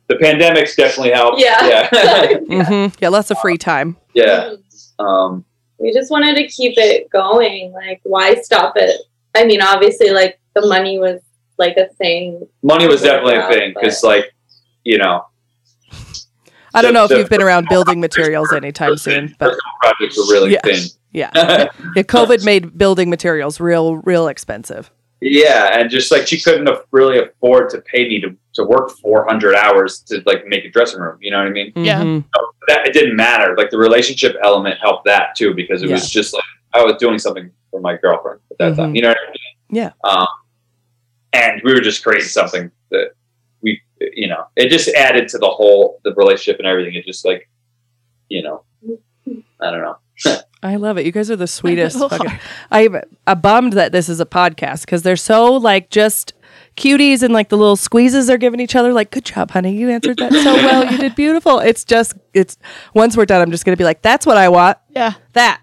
[0.09, 1.41] the pandemic's definitely helped.
[1.41, 1.89] Yeah.
[1.93, 3.97] yeah, hmm Yeah, lots of free time.
[4.15, 4.55] yeah.
[4.99, 5.45] Um,
[5.79, 7.73] We just wanted to keep it going.
[7.73, 9.01] Like, why stop it?
[9.37, 11.21] I mean, obviously, like the money was
[11.59, 12.47] like a thing.
[12.63, 14.35] money was definitely a thing because, like,
[14.85, 15.25] you know,
[16.75, 20.19] I don't The- know if the- you've been around building materials anytime soon, but projects
[20.19, 20.61] were really Yeah.
[20.65, 20.85] thin.
[21.13, 21.31] yeah.
[21.97, 24.91] yeah, COVID made building materials real, real expensive.
[25.21, 29.55] yeah, and just like she couldn't really afford to pay me to, to work 400
[29.55, 31.17] hours to like make a dressing room.
[31.21, 31.73] You know what I mean?
[31.77, 32.03] Yeah.
[32.03, 32.25] Mhm.
[32.69, 33.55] that it didn't matter.
[33.57, 36.45] Like the relationship element helped that too because it was just like
[36.75, 38.93] I was doing something for my girlfriend at that time.
[38.93, 38.97] Mhm.
[38.97, 39.83] You know what I mean?
[39.83, 39.93] Yeah.
[40.05, 40.27] Um,
[41.33, 43.13] and we were just creating something that
[43.63, 46.95] we, you know, it just added to the whole the relationship and everything.
[46.95, 47.49] It just like,
[48.29, 48.65] you know,
[49.61, 49.97] I don't know.
[50.63, 51.07] I love it.
[51.07, 51.97] You guys are the sweetest.
[52.73, 56.33] I'm, I'm bummed that this is a podcast because they're so like just
[56.79, 58.93] cuties and like the little squeezes they're giving each other.
[58.93, 59.77] Like, good job, honey.
[59.77, 60.91] You answered that so well.
[60.91, 61.59] You did beautiful.
[61.59, 62.57] It's just, it's
[62.95, 64.79] once we're done, I'm just gonna be like, that's what I want.
[64.91, 65.15] Yeah.
[65.35, 65.61] That.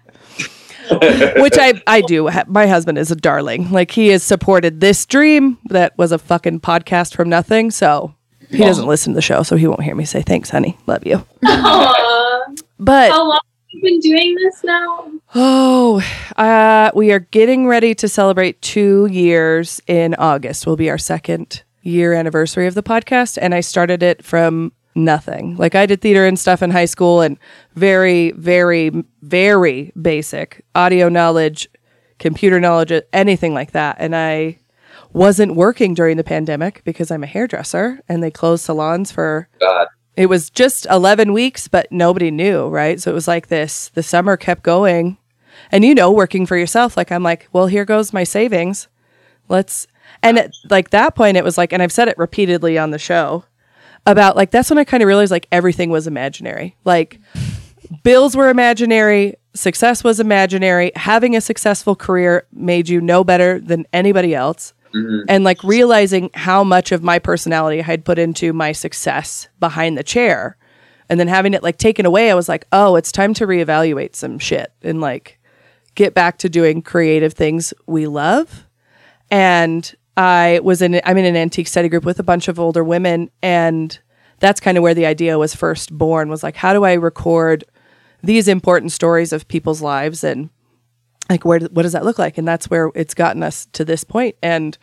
[1.38, 2.30] Which I I do.
[2.46, 3.72] My husband is a darling.
[3.72, 7.72] Like he has supported this dream that was a fucking podcast from nothing.
[7.72, 8.14] So
[8.50, 10.78] he doesn't listen to the show, so he won't hear me say thanks, honey.
[10.86, 11.24] Love you.
[11.44, 12.56] Aww.
[12.78, 13.40] But
[13.76, 15.10] How long have you been doing this now?
[15.34, 16.02] Oh,
[16.36, 20.66] uh, we are getting ready to celebrate two years in August.
[20.66, 25.56] Will be our second year anniversary of the podcast, and I started it from nothing.
[25.56, 27.38] Like I did theater and stuff in high school, and
[27.74, 31.68] very, very, very basic audio knowledge,
[32.18, 33.96] computer knowledge, anything like that.
[33.98, 34.58] And I
[35.12, 39.88] wasn't working during the pandemic because I'm a hairdresser, and they closed salons for God,
[40.16, 43.00] it was just 11 weeks but nobody knew right?
[43.00, 45.18] So it was like this the summer kept going.
[45.72, 48.88] And you know working for yourself like i'm like well here goes my savings.
[49.48, 49.86] Let's
[50.22, 52.98] and at like that point it was like and i've said it repeatedly on the
[52.98, 53.44] show
[54.06, 56.76] about like that's when i kind of realized like everything was imaginary.
[56.84, 57.20] Like
[58.02, 63.86] bills were imaginary success was imaginary having a successful career made you no better than
[63.92, 65.24] anybody else Mm-hmm.
[65.28, 69.98] and like realizing how much of my personality I had put into my success behind
[69.98, 70.56] the chair.
[71.08, 74.16] And then having it like taken away i was like oh it's time to reevaluate
[74.16, 75.38] some shit and like
[75.94, 78.64] get back to doing creative things we love.
[79.30, 82.82] And i was in i'm in an antique study group with a bunch of older
[82.82, 83.98] women and
[84.38, 87.64] that's kind of where the idea was first born was like how do i record
[88.22, 90.50] these important stories of people's lives and
[91.28, 92.38] like where what does that look like?
[92.38, 94.36] And that's where it's gotten us to this point.
[94.42, 94.76] And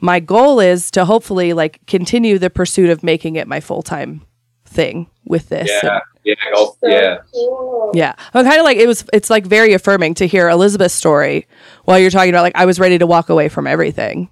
[0.00, 4.22] my goal is to hopefully like continue the pursuit of making it my full-time
[4.64, 5.68] thing with this.
[5.82, 7.16] Yeah, And- yeah, So yeah.
[7.32, 7.90] cool.
[7.94, 8.14] yeah.
[8.34, 11.46] I'm kind of like it was it's like very affirming to hear elizabeth's story
[11.84, 14.30] while you're talking about like i was ready to walk away from everything.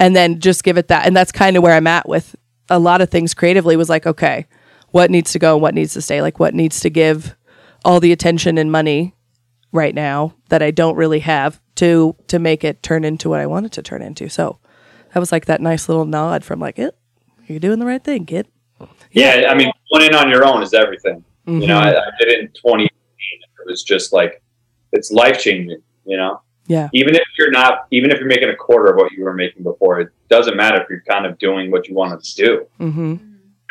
[0.00, 2.34] And then just give it that and that's kind of where i'm at with
[2.68, 4.46] a lot of things creatively was like okay
[4.90, 6.22] what needs to go and what needs to stay?
[6.22, 7.34] Like what needs to give
[7.84, 9.13] all the attention and money
[9.74, 13.46] right now that i don't really have to to make it turn into what i
[13.46, 14.58] want it to turn into so
[15.12, 16.96] that was like that nice little nod from like it
[17.46, 18.46] you're doing the right thing kid
[19.10, 21.24] Yeah, I mean, going in on your own is everything.
[21.46, 21.82] You know, Mhm.
[21.86, 22.88] I, I did it in 2018.
[22.88, 24.42] It was just like,
[24.92, 26.40] it's life changing, you know?
[26.66, 29.34] yeah Even if you're not, even if you're making a quarter of what you were
[29.34, 32.66] making before, it doesn't matter if you're kind of doing what you wanted to do.
[32.78, 33.14] hmm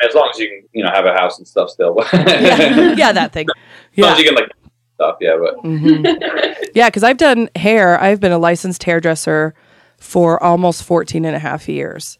[0.06, 1.94] As long as you can, you know, have a house and stuff still.
[2.12, 4.50] yeah yeah that thing As long as you can, like,
[4.94, 6.56] stuff, yeah, but Mhm.
[6.74, 8.00] Yeah, because I've done hair.
[8.00, 9.54] I've been a licensed hairdresser
[9.98, 12.18] for almost 14 and a half years.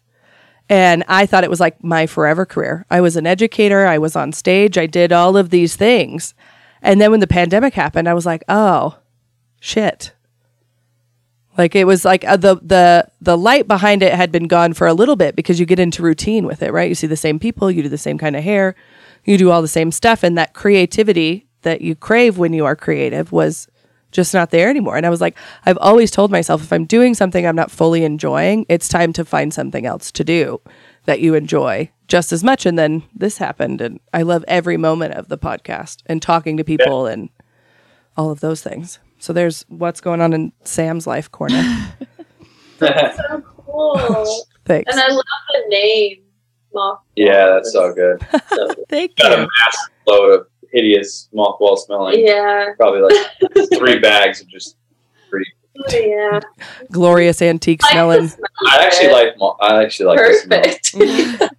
[0.69, 2.85] And I thought it was like my forever career.
[2.89, 6.33] I was an educator, I was on stage, I did all of these things.
[6.81, 8.97] And then when the pandemic happened, I was like, oh,
[9.59, 10.13] shit.
[11.57, 14.87] Like it was like uh, the the the light behind it had been gone for
[14.87, 16.89] a little bit because you get into routine with it, right?
[16.89, 18.75] You see the same people, you do the same kind of hair,
[19.23, 22.75] you do all the same stuff and that creativity that you crave when you are
[22.75, 23.67] creative was
[24.11, 24.95] just not there anymore.
[24.95, 28.05] And I was like, I've always told myself if I'm doing something I'm not fully
[28.05, 30.61] enjoying, it's time to find something else to do
[31.03, 32.65] that you enjoy just as much.
[32.65, 33.81] And then this happened.
[33.81, 37.29] And I love every moment of the podcast and talking to people and
[38.15, 38.99] all of those things.
[39.19, 41.61] So there's what's going on in Sam's life corner.
[42.79, 44.47] That's so cool.
[44.65, 44.91] Thanks.
[44.93, 46.21] and I love the name.
[46.73, 46.99] Mothball.
[47.15, 48.25] yeah, that's so good.
[48.49, 49.47] So- Thank Got a you.
[49.59, 52.25] massive load of hideous mothball smelling.
[52.25, 52.67] yeah.
[52.77, 54.75] Probably like three bags of just
[55.29, 55.45] pretty
[55.89, 56.39] yeah.
[56.91, 58.27] Glorious antique smelling.
[58.27, 59.11] Smell I actually it.
[59.13, 59.37] like.
[59.37, 60.61] mo- I actually like this smell.
[60.61, 60.93] Perfect.
[60.93, 61.49] Mm.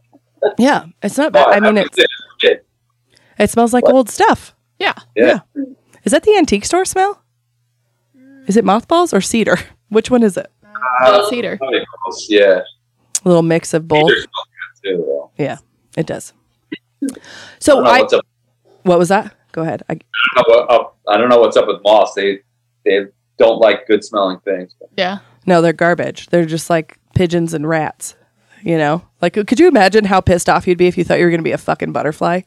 [0.59, 1.49] Yeah, it's not Oh, bad.
[1.49, 2.07] I mean, have it,
[2.43, 2.67] it-
[3.39, 4.55] it smells like old stuff.
[4.79, 4.95] Yeah.
[5.15, 5.41] Yeah.
[6.05, 7.23] Is that the antique store smell?
[8.47, 9.59] Is it mothballs or cedar?
[9.91, 10.51] Which one is it?
[11.03, 11.29] Oh.
[11.29, 11.59] Cedar.
[12.29, 12.61] Yeah.
[13.25, 14.09] A little mix of both.
[14.09, 14.49] Cedar smells
[14.83, 15.31] good too, though.
[15.37, 15.59] Yeah,
[15.99, 16.33] it does.
[17.59, 18.25] So don't I, what's up.
[18.87, 19.35] What was that?
[19.53, 19.83] Go ahead.
[19.89, 22.15] I, I don't know what I don't know what's up with moths.
[22.15, 22.41] They
[22.85, 23.07] they
[23.39, 24.75] don't like good smelling things.
[24.97, 25.19] Yeah.
[25.47, 26.27] no, they're garbage.
[26.29, 28.15] They're just like pigeons and rats.
[28.63, 31.25] You know, like could you imagine how pissed off you'd be if you thought you
[31.25, 32.41] were going to be a fucking butterfly,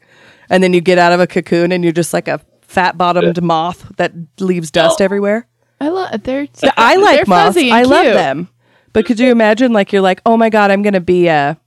[0.50, 3.42] and then you get out of a cocoon and you're just like a fat bottomed
[3.42, 5.04] moth that leaves dust oh.
[5.06, 5.48] everywhere.
[5.82, 7.56] I love they're Yeah, I they're like moths.
[7.56, 8.16] fuzzy and I love cute.
[8.16, 8.50] them.
[8.92, 11.60] But could you imagine like you're like, "Oh my god, I'm going to be a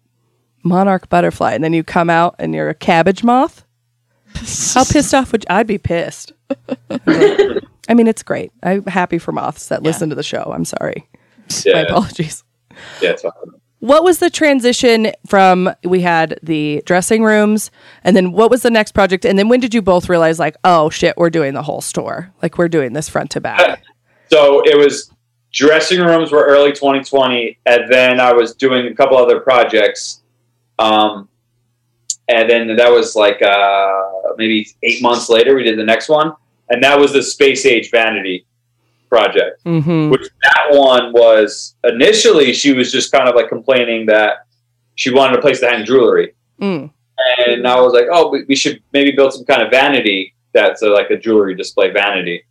[0.65, 3.65] monarch butterfly." And then you come out and you're a cabbage moth?
[4.35, 6.33] How pissed off would I'd be pissed.
[7.07, 8.53] I mean, it's great.
[8.63, 10.53] I'm happy for moths that listen to the show.
[10.55, 11.09] I'm sorry.
[11.67, 12.45] My apologies.
[13.01, 13.11] Yeah.
[13.11, 13.33] It's fine.
[13.81, 17.73] What was the transition from we had the dressing rooms
[18.05, 20.57] and then what was the next project and then when did you both realize like,
[20.63, 22.33] "Oh shit, we're doing the whole store.
[22.43, 23.83] Like we're doing this front to back."
[24.31, 25.11] So it was
[25.53, 30.23] dressing rooms were early 2020, and then I was doing a couple other projects,
[30.79, 31.29] um,
[32.33, 34.03] and then that was like uh,
[34.37, 35.55] maybe eight months later.
[35.55, 36.33] We did the next one,
[36.71, 38.47] and that was the space age vanity
[39.09, 39.63] project.
[39.65, 40.11] Mhm.
[40.11, 44.47] Which that one was initially she was just kind of like complaining that
[44.95, 46.91] she wanted a place to hang jewelry, Mm.
[47.47, 50.83] and I was like, oh, we, we should maybe build some kind of vanity that's
[50.83, 52.43] a, like a jewelry display vanity.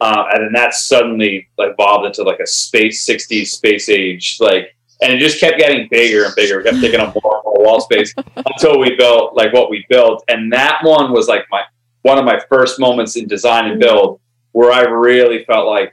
[0.00, 4.74] Uh, and then that suddenly like evolved into like a space 60s space age like
[5.00, 7.53] and it just kept getting bigger and bigger we kept taking up more and more
[7.64, 11.62] wall space until we built like what we built and that one was like my
[12.02, 14.20] one of my first moments in design and build
[14.52, 15.92] where i really felt like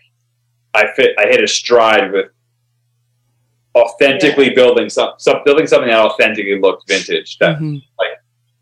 [0.73, 2.27] i fit i hit a stride with
[3.75, 7.81] authentically building some, some building something that authentically looked vintage that Mhm.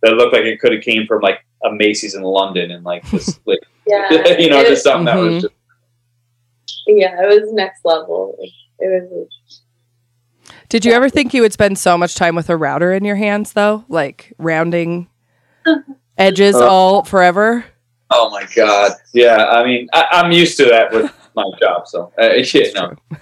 [0.03, 3.03] that looked like it could have came from like a Macy's in London and like
[3.10, 4.07] this, like Yeah.
[4.38, 5.34] you know, it, just something that Mhm.
[5.34, 5.53] was just
[6.88, 8.38] yeah, it was next level.
[8.80, 9.62] It was
[10.70, 13.15] Did you ever think you would spend so much time with a router in your
[13.15, 13.84] hands though?
[13.89, 15.07] Like rounding
[16.17, 17.65] edges Uh, all forever?
[18.11, 19.45] oh my god, yeah.
[19.49, 22.95] I mean, I, I'm used to that with my job, so uh, yeah, no,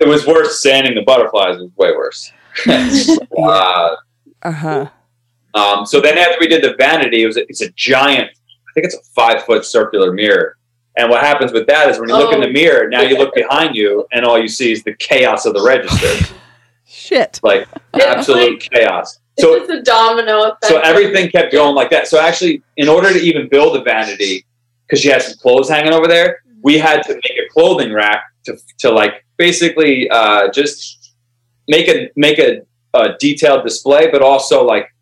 [0.00, 0.60] it was worse.
[0.62, 2.32] Sanding the butterflies was way worse.
[2.68, 3.96] uh,
[4.42, 4.86] Uh-huh.
[5.54, 8.28] um, so then after we did the vanity, it was a, it's a giant.
[8.30, 10.56] I think it's a five foot circular mirror.
[10.98, 12.46] And what happens with that is when you look in Oh.
[12.46, 15.54] the mirror, now you look behind you, and all you see is the chaos of
[15.54, 16.26] the register,
[16.86, 17.38] Shit.
[17.42, 19.20] like It's absolute chaos.
[19.38, 20.64] So just a domino effect.
[20.66, 22.08] So everything kept going like that.
[22.08, 24.44] So actually, in order to even build a vanity,
[24.86, 28.24] because she had some clothes hanging over there, we had to make a clothing rack
[28.46, 31.12] to, to like basically uh, just
[31.68, 32.62] make a make a,
[32.94, 34.92] a detailed display, but also like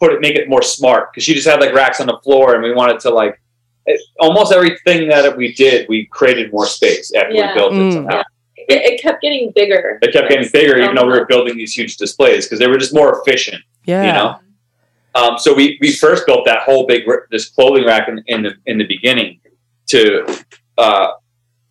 [0.00, 1.12] put it make it more smart.
[1.12, 3.40] Because she just had like racks on the floor, and we wanted to like
[3.86, 7.48] it, almost everything that we did, we created more space after Yeah.
[7.48, 7.88] we built Mm.
[7.88, 8.22] it somehow.
[8.56, 9.98] it, it kept getting bigger.
[10.02, 12.78] It kept getting bigger, even though we were building these huge displays because they were
[12.78, 13.62] just more efficient.
[13.84, 14.06] Yeah.
[14.06, 14.40] You know.
[15.16, 18.54] Um, so we, we first built that whole big this clothing rack in, in the
[18.66, 19.38] in the beginning
[19.88, 20.26] to
[20.78, 21.08] uh,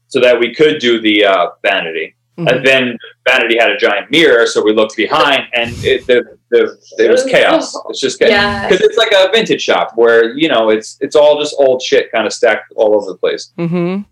[0.08, 2.50] so that we could do the uh, vanity, Mhm.
[2.52, 2.98] and then
[3.28, 7.24] vanity had a giant mirror, so we looked behind, and it the, the it was
[7.26, 7.76] chaos.
[7.90, 8.68] It's just chaos Yeah.
[8.70, 12.12] because it's like a vintage shop where you know it's it's all just old shit
[12.12, 14.04] kind of stacked all over the place, Mm-hmm.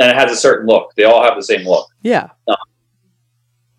[0.00, 0.92] and it has a certain look.
[0.96, 1.86] They all have the same look.
[2.02, 2.28] Yeah.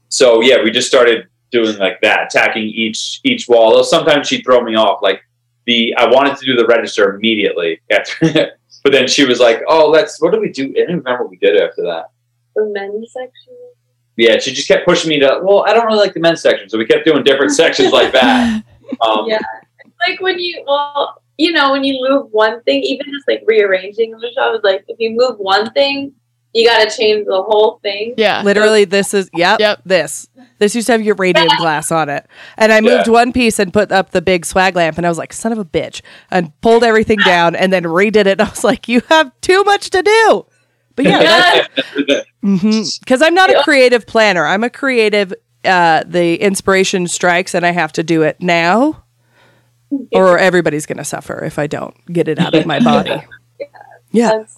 [0.09, 3.73] So yeah, we just started doing like that, attacking each each wall.
[3.75, 5.01] Though sometimes she'd throw me off.
[5.01, 5.21] Like
[5.65, 8.51] the I wanted to do the register immediately after,
[8.83, 10.19] but then she was like, "Oh, let's.
[10.21, 10.73] What did we do?
[10.77, 12.05] I don't remember what we did after that."
[12.55, 13.57] the men's section.
[14.17, 15.39] Yeah, she just kept pushing me to.
[15.41, 18.11] Well, I don't really like the men's section, so we kept doing different sections like
[18.13, 18.63] that.
[19.01, 19.39] Um, Yeah.
[20.07, 24.11] Like when you well, you know, when you move one thing, even just like rearranging
[24.11, 26.13] the shop is like if you move one thing,
[26.53, 28.13] you got to change the whole thing.
[28.17, 28.41] Yeah.
[28.43, 29.81] Literally, this is yep, Yep.
[29.85, 30.27] This
[30.59, 33.13] this used to have uranium glass on it, and I moved Yeah.
[33.13, 35.57] one piece and put up the big swag lamp, and I was like, "Son of
[35.59, 38.27] a bitch!" and pulled everything down, and then redid it.
[38.27, 40.45] And I was like, "You have too much to do."
[41.03, 42.83] But yeah, that's Yeah.
[42.99, 44.45] because I'm not a creative planner.
[44.45, 45.33] I'm a creative.
[45.63, 49.03] Uh, the inspiration strikes, and I have to do it now,
[50.11, 53.21] or everybody's gonna suffer if I don't get it out of my body.
[54.11, 54.57] Yeah, That's-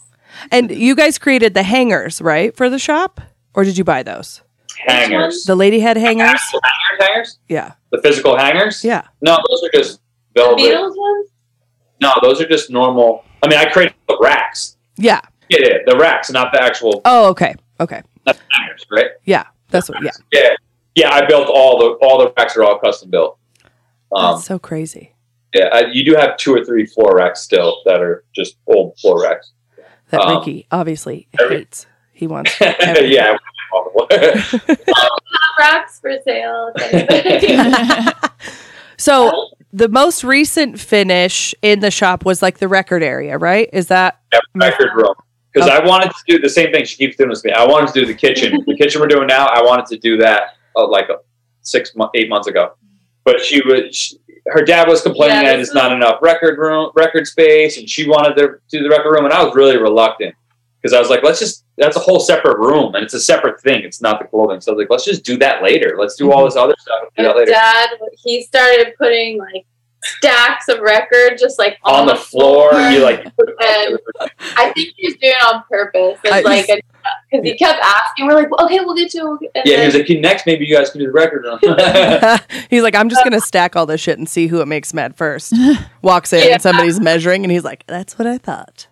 [0.51, 3.19] and you guys created the hangers, right, for the shop,
[3.53, 4.41] or did you buy those?
[4.87, 5.43] hangers.
[5.43, 6.29] The lady had hangers.
[6.29, 7.39] Actual hangers, hangers.
[7.49, 8.83] Yeah, The physical hangers.
[8.83, 9.03] yeah.
[9.21, 9.99] No, those are just
[10.35, 10.59] The velvet.
[10.61, 11.29] Beatles ones?
[12.01, 13.23] No, those are just normal.
[13.43, 14.75] I mean, I created the racks.
[14.97, 15.21] Yeah.
[15.49, 17.55] Yeah, yeah, the racks, not the actual Oh, okay.
[17.79, 18.01] Okay.
[18.25, 19.11] not the hangers, right?
[19.25, 19.45] Yeah.
[19.69, 20.11] That's what yeah.
[20.31, 20.49] Yeah,
[20.95, 21.13] yeah.
[21.13, 23.37] I built all the all the racks are all custom built.
[24.15, 25.13] Um, That's so crazy.
[25.53, 28.97] yeah, I, you do have two or three floor racks still that are just old
[28.99, 29.51] floor racks.
[30.11, 31.87] That um, Ricky obviously every- hates.
[32.13, 33.11] He wants everything.
[33.11, 33.35] yeah.
[35.59, 36.71] Racks for sale.
[38.97, 43.69] So the most recent finish in the shop was like the record area, right?
[43.73, 44.21] Is that
[44.55, 45.15] record room.
[45.53, 46.83] Because I wanted to do the same thing.
[46.85, 47.51] She keeps doing to me.
[47.51, 48.63] I wanted to do the kitchen.
[48.67, 49.47] the kitchen we're doing now.
[49.47, 51.17] I wanted to do that uh, like uh,
[51.61, 52.73] six, mo- eight months ago.
[53.23, 56.91] But she was, she, her dad was complaining Yeah, that it's not enough record room,
[56.95, 60.35] record space, and she wanted to do the record room, and I was really reluctant
[60.81, 61.61] because I was like, let's just.
[61.75, 63.81] That's a whole separate room, and it's a separate thing.
[63.83, 64.61] It's not the clothing.
[64.61, 65.95] So I was like, let's just do that later.
[65.97, 67.05] Let's do all this other stuff.
[67.17, 67.51] Do that later.
[67.51, 67.89] dad,
[68.23, 69.65] he started putting like
[70.03, 73.25] stacks of records just like On the floor, you like.
[73.25, 73.99] And
[74.57, 76.19] I think he was doing it on purpose.
[76.23, 76.81] It's I- like because
[77.39, 79.37] uh, he kept asking, we're like, okay, we'll get to.
[79.41, 79.51] it.
[79.55, 81.45] And Yeah, he was like, next, maybe you guys can do the record
[82.69, 85.15] he's like, I'm just gonna stack all this shit and see who it makes mad
[85.15, 85.53] first.
[86.01, 86.53] Walks in Yeah.
[86.53, 88.87] and somebody's measuring and he's like, That's what I thought.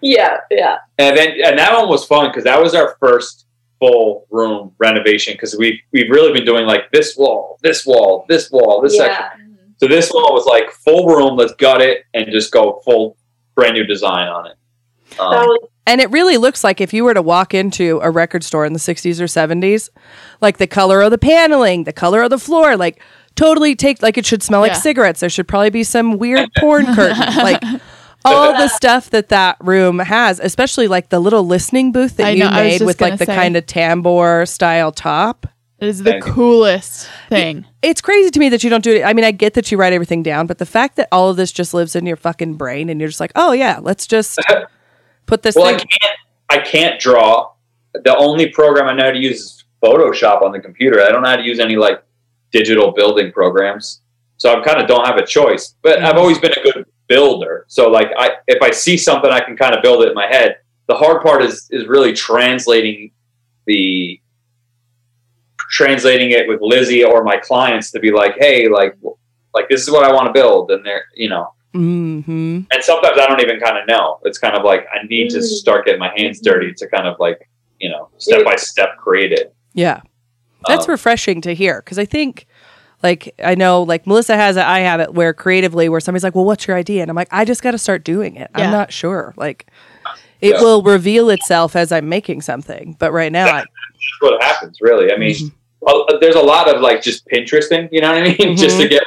[0.00, 0.78] yeah, yeah.
[0.98, 3.46] And then and that one was fun because that was our first
[3.78, 8.50] full room renovation because we we've really been doing like this wall, this wall, this
[8.50, 9.49] wall, this section.
[9.80, 9.88] Yeah.
[9.88, 11.36] So this one was like full room.
[11.36, 13.16] Let's gut it and just go full
[13.54, 14.56] brand new design on it.
[15.18, 18.64] Um, And it really looks like if you were to walk into a record store
[18.64, 19.88] in the 60s or 70s,
[20.40, 23.02] like the color of the paneling, the color of the floor, like
[23.34, 25.20] totally take like it should smell like cigarettes.
[25.20, 27.62] There should probably be some weird porn curtain, like
[28.24, 32.30] all the stuff that that room has, especially like the little listening booth that I
[32.30, 33.34] you know, made with like the say.
[33.34, 35.46] kind of tambour style top.
[35.80, 37.64] It is the Thank coolest thing.
[37.80, 39.02] It's crazy to me that you don't do it.
[39.02, 41.36] I mean, I get that you write everything down, but the fact that all of
[41.36, 44.38] this just lives in your fucking brain and you're just like, oh yeah, let's just
[45.26, 46.18] put this well, I can't
[46.50, 47.52] I can't draw.
[47.94, 51.00] The only program I know how to use is Photoshop on the computer.
[51.00, 52.02] I don't know how to use any like
[52.50, 54.02] digital building programs.
[54.36, 55.76] So I kind of don't have a choice.
[55.80, 56.18] But I've mm-hmm.
[56.18, 57.64] always been a good builder.
[57.68, 60.26] So like I if I see something I can kind of build it in my
[60.26, 60.58] head.
[60.88, 63.12] The hard part is is really translating
[63.66, 64.19] the
[65.70, 68.96] translating it with Lizzy or my clients to be like, hey, like
[69.54, 73.18] like this is what I want to build and they're you know hmm and sometimes
[73.18, 74.18] I don't even kind of know.
[74.24, 75.42] It's kind of like I need to Mm.
[75.42, 77.48] start getting my hands dirty to kind of like
[77.78, 79.54] you know step by step create it.
[79.74, 80.00] Yeah.
[80.66, 82.46] That's Um, refreshing to hear because I think,
[83.02, 86.34] like, I know, like, Melissa has it, I have it, where creatively, where somebody's like,
[86.34, 87.00] well, what's your idea?
[87.00, 88.50] And I'm like, I just got to start doing it.
[88.54, 89.32] I'm not sure.
[89.38, 89.68] Like,
[90.42, 90.60] it Yeah.
[90.60, 92.94] will reveal itself as I'm making something.
[92.98, 93.64] But right now, I,
[94.20, 95.10] what happens, really.
[95.12, 95.48] I mean, Mm-hmm.
[95.86, 97.88] Uh, there's a lot of like just Pinteresting.
[97.92, 98.56] You know what I mean?
[98.56, 98.90] just to Mm-hmm.
[98.90, 99.02] get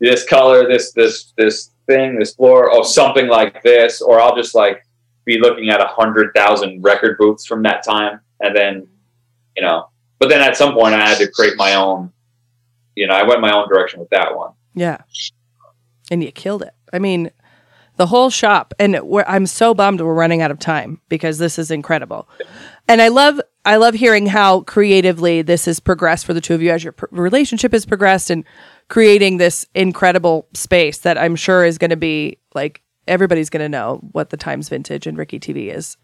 [0.00, 4.54] this color, this this this thing, this floor, or something like this, or I'll just
[4.54, 4.84] like
[5.24, 8.86] be looking at a hundred thousand record booths from that time, and then
[9.56, 9.88] you know.
[10.18, 12.12] But then at some point, I had to create my own.
[12.96, 14.52] You know, I went my own direction with that one.
[14.74, 14.98] yeah.
[16.10, 16.74] And you killed it.
[16.92, 17.30] I mean,
[17.96, 21.56] the whole shop, and we're, I'm so bummed we're running out of time because this
[21.58, 22.28] is incredible.
[22.88, 26.60] And I love, I love hearing how creatively this has progressed for the two of
[26.60, 28.42] you as your pr- relationship has progressed and
[28.88, 33.68] creating this incredible space that I'm sure is going to be like everybody's going to
[33.68, 35.96] know what the Times Vintage and Ricky TV is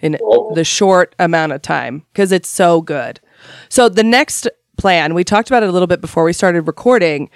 [0.00, 0.18] in
[0.54, 3.20] the short amount of time because it's so good.
[3.68, 7.30] So the next plan, we talked about it a little bit before we started recording,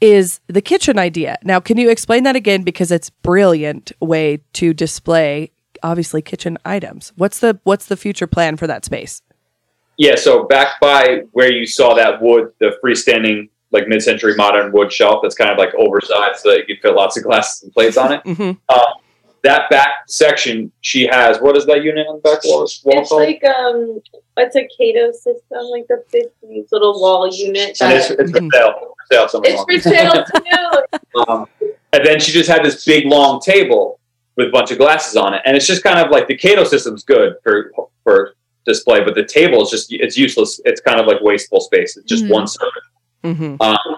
[0.00, 1.36] is the kitchen idea.
[1.42, 5.50] Now, can you explain that again because it's brilliant way to display
[5.82, 7.12] obviously kitchen items.
[7.16, 9.20] What's the what's the future plan for that space?
[9.98, 14.92] Yeah, so back by where you saw that wood, the freestanding like mid-century modern wood
[14.92, 17.72] shelf that's kind of like oversized so that you can fit lots of glasses and
[17.72, 18.22] plates on it.
[18.24, 18.58] Mhm.
[19.44, 22.58] That back section, she has what is that unit on the back wall?
[22.84, 23.22] wall It's called?
[23.22, 24.00] like um,
[24.36, 27.76] it's a Cado system, like the fifties little wall unit.
[27.82, 28.72] and it's, it's for sale.
[28.78, 30.24] For sale somewhere it's for sale
[31.16, 31.20] too.
[31.28, 31.46] Um,
[31.92, 33.98] and then she just had this big long table
[34.36, 36.64] with a bunch of glasses on it, and it's just kind of like the Cado
[36.64, 37.72] system's good for
[38.04, 38.34] for
[38.64, 40.60] display, but the table is just it's useless.
[40.64, 41.96] It's kind of like wasteful space.
[41.96, 42.30] It's just Mhm.
[42.30, 42.88] one service.
[43.24, 43.56] Mhm.
[43.60, 43.96] Um,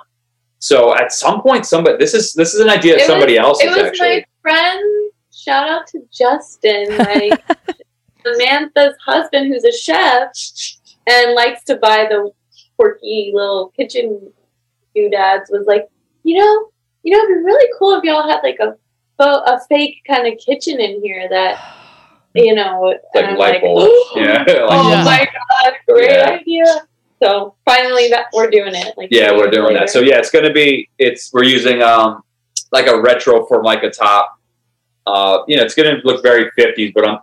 [0.59, 3.37] so at some point, somebody this is this is an idea of It was- somebody
[3.37, 4.09] else's It was actually.
[4.09, 5.11] my friend.
[5.33, 7.31] Shout out to Justin, my
[8.25, 10.31] Samantha's husband, who's a chef
[11.07, 12.31] and likes to buy the
[12.79, 14.33] quirky little kitchen
[14.95, 15.51] doodads.
[15.51, 15.89] Was like,
[16.23, 16.69] you know,
[17.03, 18.77] you know, it'd be really cool if y'all had like a
[19.21, 21.61] a fake kind of kitchen in here that,
[22.35, 23.85] you know, and like I'm light like, bulbs.
[23.87, 25.05] "Ooh, yeah, Oh Yeah.
[25.05, 25.27] my
[25.63, 26.31] god, great Yeah.
[26.41, 26.65] idea!
[27.23, 28.97] So finally, that we're doing it.
[28.97, 29.89] Like yeah, we're years doing that.
[29.91, 32.23] So yeah, it's gonna be it's we're using um
[32.73, 34.39] like a retro Formica top.
[35.07, 37.19] Uh, you know, it's gonna look very fifties, but I'm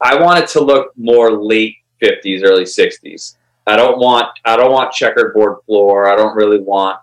[0.00, 3.36] I want it to look more late fifties, early sixties.
[3.66, 6.08] I don't want I don't want checkered board floor.
[6.12, 6.98] I don't really want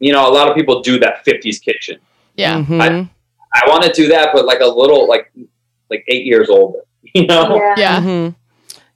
[0.00, 1.98] you know, a lot of people do that fifties kitchen.
[2.36, 2.62] Yeah.
[2.62, 3.08] Mhm.
[3.54, 5.32] I want to do that, but like a little like
[5.90, 6.80] like eight years older.
[7.14, 7.54] You know?
[7.56, 7.74] Yeah.
[7.76, 8.00] Yeah.
[8.00, 8.34] Mhm.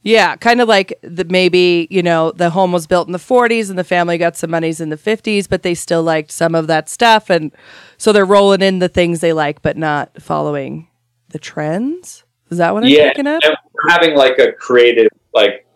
[0.02, 3.68] Yeah, kind of like the maybe, you know, the home was built in the 40s
[3.68, 6.66] and the family got some monies in the 50s, but they still liked some of
[6.68, 7.28] that stuff.
[7.30, 7.52] And
[7.98, 10.88] so they're rolling in the things they like, but not following
[11.28, 12.24] the trends.
[12.50, 13.08] Is that what I'm Yeah.
[13.10, 13.42] picking up?
[13.44, 15.66] And we're having like a creative like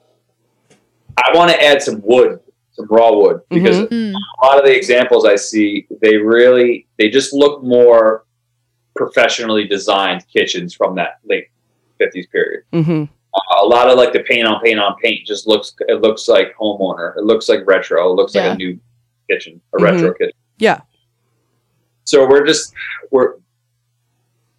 [1.18, 2.40] I want to add some wood,
[2.72, 4.14] some raw wood because Mm.
[4.14, 8.24] a lot of the examples I see, they really they just look more
[8.94, 11.48] professionally designed kitchens from that late
[12.00, 12.64] 50s period.
[12.72, 16.02] hmm Uh, a lot of like the paint on paint on paint just looks it
[16.02, 17.16] looks like homeowner.
[17.16, 18.10] It looks like retro.
[18.10, 18.48] It looks Yeah.
[18.48, 18.78] like a new
[19.30, 19.82] kitchen, a Mhm.
[19.82, 20.36] retro kitchen.
[20.58, 20.80] Yeah.
[22.04, 22.74] So we're just
[23.10, 23.34] we're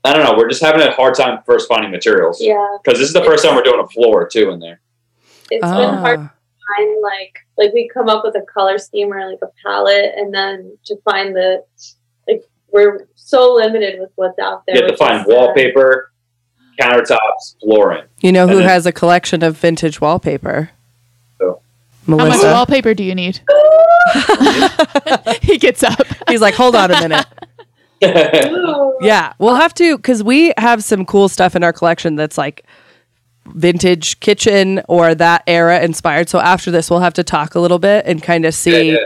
[0.06, 0.36] I don't know.
[0.38, 2.78] We're just having a hard time first finding materials Yeah.
[2.84, 4.82] because this is the first time we're doing a floor too in there.
[5.52, 6.34] It's been hard to Ah.
[6.78, 10.34] find like like we come up with a color scheme or like a palette and
[10.34, 11.66] then to find the like
[12.74, 14.76] we're so limited with what's out there.
[14.76, 16.12] You have to find is, wallpaper,
[16.82, 18.04] countertops, flooring.
[18.20, 20.72] You know who And then- has a collection of vintage wallpaper?
[21.40, 21.60] Who?
[22.08, 23.40] How much wallpaper do you need?
[25.42, 26.06] he gets up.
[26.28, 27.26] He's like, hold on a minute.
[29.02, 32.66] Yeah, we'll have to because we have some cool stuff in our collection that's like
[33.46, 36.28] vintage kitchen or that era inspired.
[36.28, 38.98] So after this, we'll have to talk a little bit and kind of see yeah.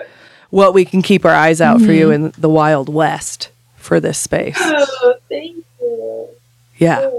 [0.49, 2.26] what we can keep our eyes out for you mm-hmm.
[2.26, 3.49] in the Wild West
[3.88, 4.58] for this space.
[4.60, 6.28] Oh, thank you.
[6.78, 7.10] Yeah,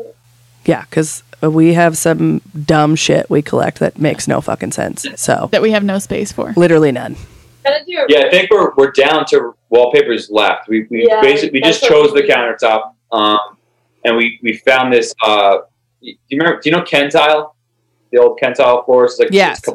[0.65, 5.07] yeah, because we have some dumb shit we collect that makes no fucking sense.
[5.17, 6.53] So That we have no space for.
[6.57, 7.17] literally none.
[7.65, 10.69] Gotta do a Yeah, I think we're we're down to wallpapers left.
[10.69, 13.41] We we Yeah, basically we just chose the countertop, um,
[14.05, 15.13] and we we found this.
[15.25, 15.59] Uh,
[16.01, 16.61] do you remember?
[16.61, 17.53] Do you know Kentile?
[18.13, 19.59] The old Kentile floors, like Yes.
[19.59, 19.69] it's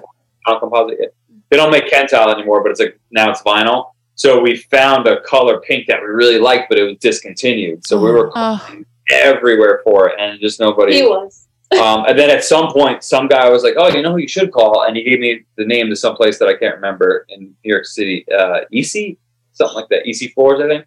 [0.60, 1.14] composite.
[1.50, 3.92] They don't make Kentile anymore, but it's like now it's vinyl.
[4.16, 7.86] So we found a color pink that we really liked, but it was discontinued.
[7.86, 10.96] So we were Oh, everywhere for it, and just nobody.
[10.96, 11.40] He was.
[11.74, 14.28] Um, and then at some point, some guy was like, "Oh, you know who you
[14.28, 17.26] should call?" And he gave me the name to some place that I can't remember
[17.30, 19.18] in New York City, uh, EC,
[19.54, 20.86] something like that, EC Floors, I think.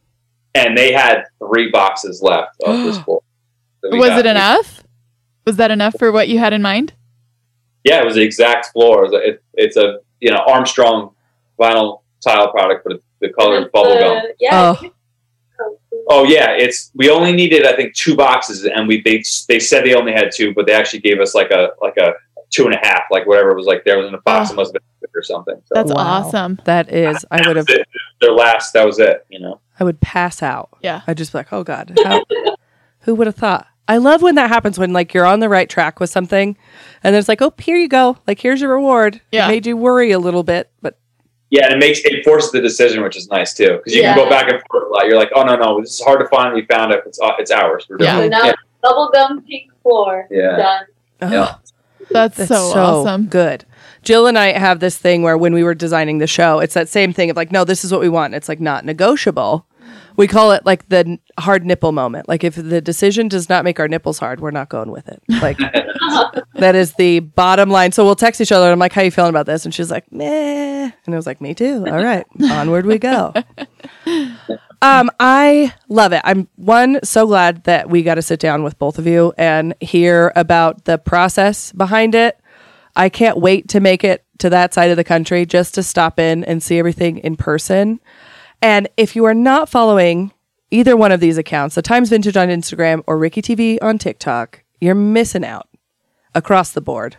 [0.54, 3.20] And they had three boxes left of this floor.
[3.82, 4.84] So was got- it enough?
[5.44, 6.92] Was that enough for what you had in mind?
[7.82, 9.06] Yeah, it was the exact floor.
[9.06, 11.16] It was a, it, it's a you know Armstrong
[11.58, 14.22] vinyl tile product, but the color is And bubble gum.
[14.40, 14.74] Yeah.
[14.80, 14.90] Oh.
[16.08, 19.84] Oh yeah, it's we only needed I think two boxes, and we they they said
[19.84, 22.12] they only had two, but they actually gave us like a like a
[22.50, 24.50] two and a half, like whatever it was like there was in the box.
[24.50, 24.52] Oh.
[24.52, 25.56] It must have been or something.
[25.64, 25.96] So That's Wow.
[26.24, 26.60] awesome.
[26.64, 27.88] That is, I would have, That was it.
[28.20, 28.72] their last.
[28.74, 29.24] That was it.
[29.30, 29.60] You know.
[29.80, 30.76] I would pass out.
[30.82, 31.00] Yeah.
[31.06, 32.22] I'd just be like, oh God, how,
[33.00, 33.66] who would have thought?
[33.88, 36.56] I love when that happens when like you're on the right track with something
[37.02, 38.18] and there's like, oh, here you go.
[38.26, 39.20] Like, here's your reward.
[39.32, 39.46] Yeah.
[39.46, 40.98] It made you worry a little bit, but
[41.50, 44.16] Yeah, and it makes it forces the decision, which is nice too, because you can
[44.16, 45.06] go back and forth a lot.
[45.06, 46.54] You're like, oh no, no, this is hard to find.
[46.54, 47.02] We found it.
[47.06, 47.86] It's uh, it's ours.
[47.88, 48.16] We're Yeah.
[48.18, 48.46] doing So it.
[48.46, 50.26] now bubble gum pink floor.
[50.30, 50.56] Yeah.
[50.56, 50.84] Done.
[51.22, 51.54] ugh, Yeah.
[52.10, 53.26] That's, that's so, so, awesome.
[53.26, 53.64] good.
[54.02, 56.88] Jill and I have this thing where when we were designing the show, it's that
[56.88, 58.34] same thing of like, no, this is what we want.
[58.34, 59.66] It's like not negotiable.
[60.16, 62.28] We call it like the n- hard nipple moment.
[62.28, 65.22] Like if the decision does not make our nipples hard, we're not going with it.
[65.28, 65.58] Like
[66.54, 67.92] that is the bottom line.
[67.92, 69.64] So we'll text each other and I'm like, how you feeling about this?
[69.64, 70.90] And she's like, meh.
[71.04, 71.86] And I was like, me too.
[71.86, 72.26] All right.
[72.50, 73.32] Onward we go.
[74.82, 76.20] Um, I love it.
[76.24, 79.74] I'm one so glad that we got to sit down with both of you and
[79.80, 82.38] hear about the process behind it.
[82.94, 86.18] I can't wait to make it to that side of the country just to stop
[86.18, 88.00] in and see everything in person.
[88.62, 90.32] And if you are not following
[90.70, 94.62] either one of these accounts, the Times Vintage on Instagram or Ricky TV on TikTok,
[94.80, 95.68] you're missing out
[96.34, 97.16] across the board.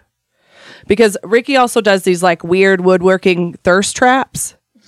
[0.87, 4.55] Because Ricky also does these like weird woodworking thirst traps.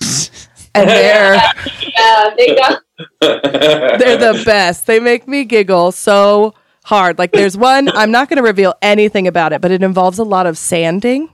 [0.74, 2.82] and they're Yeah, they got
[3.20, 4.86] they're the best.
[4.86, 7.18] They make me giggle so hard.
[7.18, 10.24] Like there's one, I'm not going to reveal anything about it, but it involves a
[10.24, 11.28] lot of sanding.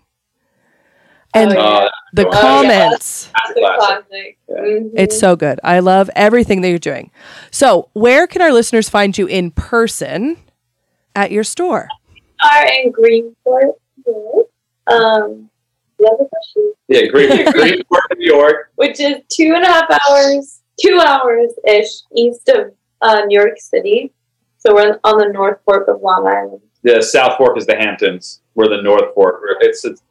[1.37, 1.89] And Oh, yeah.
[2.12, 2.41] The Oh, yeah.
[2.41, 4.39] comments, that's the classic.
[4.49, 4.57] Yeah.
[4.57, 4.91] Mhm.
[4.97, 5.61] it's so good.
[5.62, 7.11] I love everything that you're doing.
[7.51, 10.39] So, where can our listeners find you in person
[11.14, 11.89] at your store?
[12.43, 13.72] are in Greenport.
[14.07, 14.47] yes.
[14.89, 15.51] Um,
[15.99, 17.87] the other question, yeah, great, great
[18.18, 18.70] New York.
[18.76, 23.59] which is two and a half hours, two hours ish east of uh, New York
[23.59, 24.12] City.
[24.59, 26.61] So we're on the North Fork of Long Island.
[26.82, 28.43] The South Fork is the Hamptons.
[28.55, 29.41] We're the North Fork.
[29.61, 30.03] It's, it's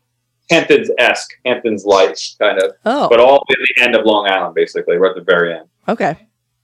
[0.49, 4.53] Hamptons esque, Hamptons light kind of, Oh, but all in the end of Long Island,
[4.55, 4.97] basically.
[4.97, 5.67] We're at the very end.
[5.87, 6.17] okay.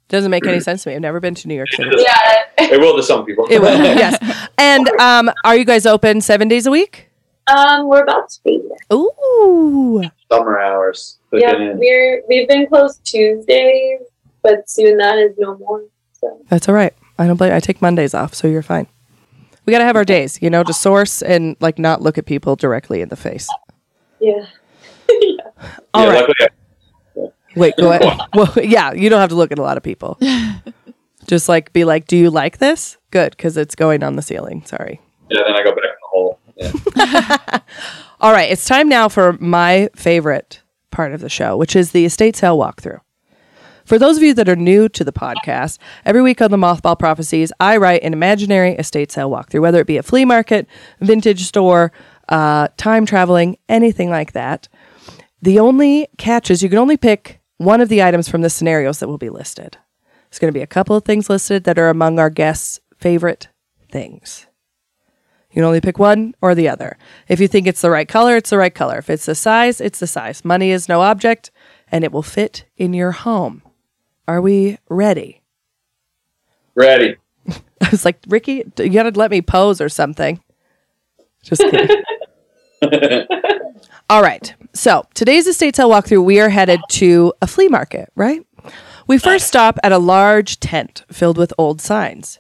[0.10, 0.96] Doesn't make any sense to me.
[0.96, 1.90] I've never been to New York City.
[1.98, 2.44] Yeah.
[2.58, 3.48] It will to some people.
[3.50, 4.18] It will, yes.
[4.58, 7.08] And um, are you guys open seven days a week?
[7.48, 8.62] Um, we're about to be.
[8.94, 10.04] Ooh.
[10.30, 11.18] Summer hours.
[11.32, 14.02] Yeah, we're we've been closed Tuesdays,
[14.44, 15.86] but soon that is no more.
[16.20, 16.94] So That's all right.
[17.18, 17.54] I don't blame.
[17.54, 18.88] I take Mondays off, so you're fine.
[19.66, 22.58] We gotta have our days, you know, to source and like not look at people
[22.58, 23.48] directly in the face.
[24.22, 24.46] yeah.
[25.94, 26.20] All yeah, right.
[26.28, 28.18] luckily I- Wait, go ahead.
[28.34, 30.18] Well, yeah, you don't have to look at a lot of people.
[31.28, 32.98] Just like be like, do you like this?
[33.12, 34.64] Good, because it's going on the ceiling.
[34.66, 35.02] Sorry.
[35.30, 36.40] yeah, then I go back in the hole.
[36.56, 37.60] Yeah.
[38.22, 40.62] All right, it's time now for my favorite
[40.92, 43.00] part of the show, which is the estate sale walkthrough.
[43.86, 46.98] For those of you that are new to the podcast, every week on the Mothball
[46.98, 50.68] Prophecies, I write an imaginary estate sale walkthrough, whether it be a flea market,
[51.02, 51.92] vintage store,
[52.30, 54.68] uh, time traveling, anything like that.
[55.42, 59.00] The only catch is you can only pick one of the items from the scenarios
[59.00, 59.78] that will be listed.
[60.30, 63.50] There's going to be a couple of things listed that are among our guests' favorite
[63.90, 64.48] things.
[65.50, 66.98] You can only pick one or the other.
[67.28, 69.00] If you think it's the right color, it's the right color.
[69.00, 70.46] If it's the size, it's the size.
[70.46, 71.52] Money is no object,
[71.92, 73.62] and it will fit in your home.
[74.28, 75.42] Are we ready?
[76.74, 77.18] Ready.
[77.48, 80.42] I was like, Ricky, you got to let me pose or something.
[81.44, 82.04] Just kidding.
[84.10, 84.54] All right.
[84.74, 88.46] So today's estate sale walkthrough, we are headed to a flea market, right?
[89.08, 92.40] We first stop at a large tent filled with old signs.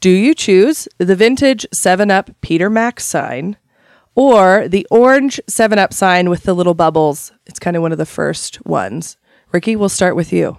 [0.00, 3.56] Do you choose the vintage 7 Up Peter Max sign
[4.14, 7.32] or the orange 7 Up sign with the little bubbles?
[7.46, 9.16] It's kind of one of the first ones.
[9.50, 10.56] Ricky, we'll start with you.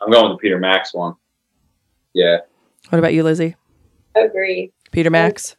[0.00, 1.14] I'm going with the Peter Max one.
[2.12, 2.38] Yeah.
[2.88, 3.56] What about you, Lizzy?
[4.16, 4.72] Agree.
[4.90, 5.56] Peter Max?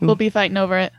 [0.00, 0.92] We'll be fighting over it.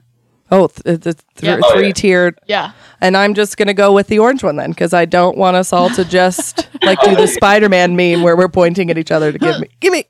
[0.50, 1.60] Oh, th- the th- Yeah.
[1.62, 1.80] Oh, yeah.
[1.80, 2.72] three tiered Yeah.
[3.02, 5.58] And I'm just going to go with the orange one then because I don't want
[5.58, 9.12] us all to just like do the Spider Man meme where we're pointing at each
[9.12, 10.06] other to give me, give me.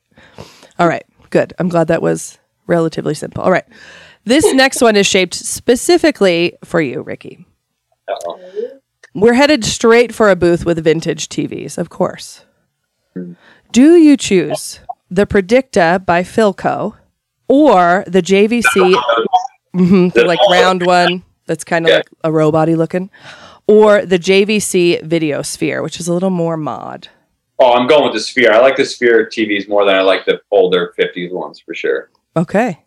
[0.77, 1.53] All right, good.
[1.57, 3.41] I'm glad that was relatively simple.
[3.43, 3.65] All right.
[4.25, 7.45] This next one is shaped specifically for you, Ricky.
[8.07, 8.79] Uh-oh.
[9.15, 12.45] We're headed straight for a booth with vintage TVs, of course.
[13.71, 14.79] Do you choose
[15.09, 16.96] the Predicta by Philco
[17.47, 18.95] or the JVC
[19.75, 21.95] Mhm, the like round one that's kind of Yeah.
[21.97, 23.09] like a robot looking,
[23.67, 27.09] or the JVC Video Sphere, which is a little more mod.
[27.59, 28.53] Oh, I'm going with the Sphere.
[28.53, 32.09] I like the Sphere TVs more than I like the older 50s ones for sure.
[32.35, 32.83] Okay.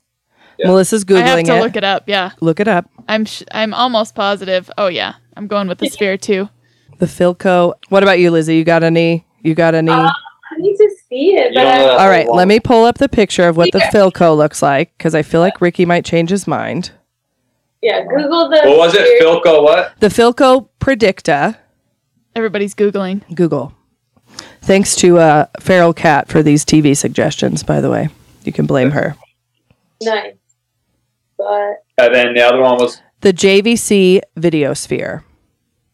[0.59, 0.67] Yeah.
[0.69, 1.61] Melissa's googling I have to it.
[1.61, 2.05] look it up.
[2.07, 2.31] Yeah.
[2.41, 2.89] Look it up.
[3.09, 4.71] I'm sh- I'm almost positive.
[4.79, 5.15] Oh yeah.
[5.37, 6.49] I'm going with the sphere too.
[6.99, 7.75] The Philco.
[7.89, 8.57] What about you, Lizzy?
[8.57, 9.27] You got any?
[9.43, 9.91] You got any?
[9.91, 13.09] Uh, I need to see it, but I, All right, let me pull up the
[13.09, 16.47] picture of what the Philco looks like because I feel like Ricky might change his
[16.47, 16.93] mind.
[17.83, 18.61] yeah, Google the.
[18.65, 19.07] What was it?
[19.07, 19.21] Sphere.
[19.21, 19.99] Philco what?
[20.01, 21.57] The Philco Predicta.
[22.35, 23.23] Everybody's googling.
[23.35, 23.75] Google.
[24.63, 28.09] Thanks to uh, Feral Cat for these TV suggestions, by the way.
[28.45, 29.17] You can blame her.
[30.03, 30.35] Nice,
[31.37, 35.25] but And then the other one was, The JVC Video Sphere.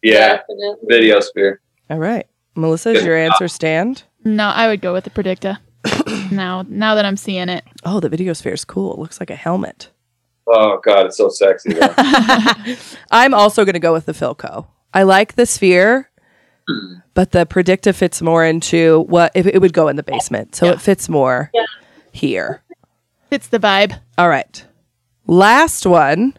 [0.03, 0.77] yeah, definitely.
[0.89, 1.61] Video Sphere.
[1.91, 2.27] All right.
[2.55, 4.05] Melissa, does your answer stand?
[4.27, 5.59] No, I would go with the Predicta.
[6.33, 7.65] now, now that I'm seeing it.
[7.85, 8.93] Oh, the video sphere is cool.
[8.95, 9.91] It looks like a helmet.
[10.49, 11.75] Oh, God, it's so sexy.
[11.75, 11.95] Though.
[13.13, 14.67] I'm also going to go with the Philco.
[14.93, 16.11] I like the sphere,
[17.15, 20.57] but the Predicta fits more into what it, it would go in the basement.
[20.57, 20.73] So Yeah.
[20.73, 21.65] it fits more Yeah.
[22.11, 22.63] here.
[23.31, 24.01] It's the vibe.
[24.19, 24.65] All right.
[25.29, 26.35] Last one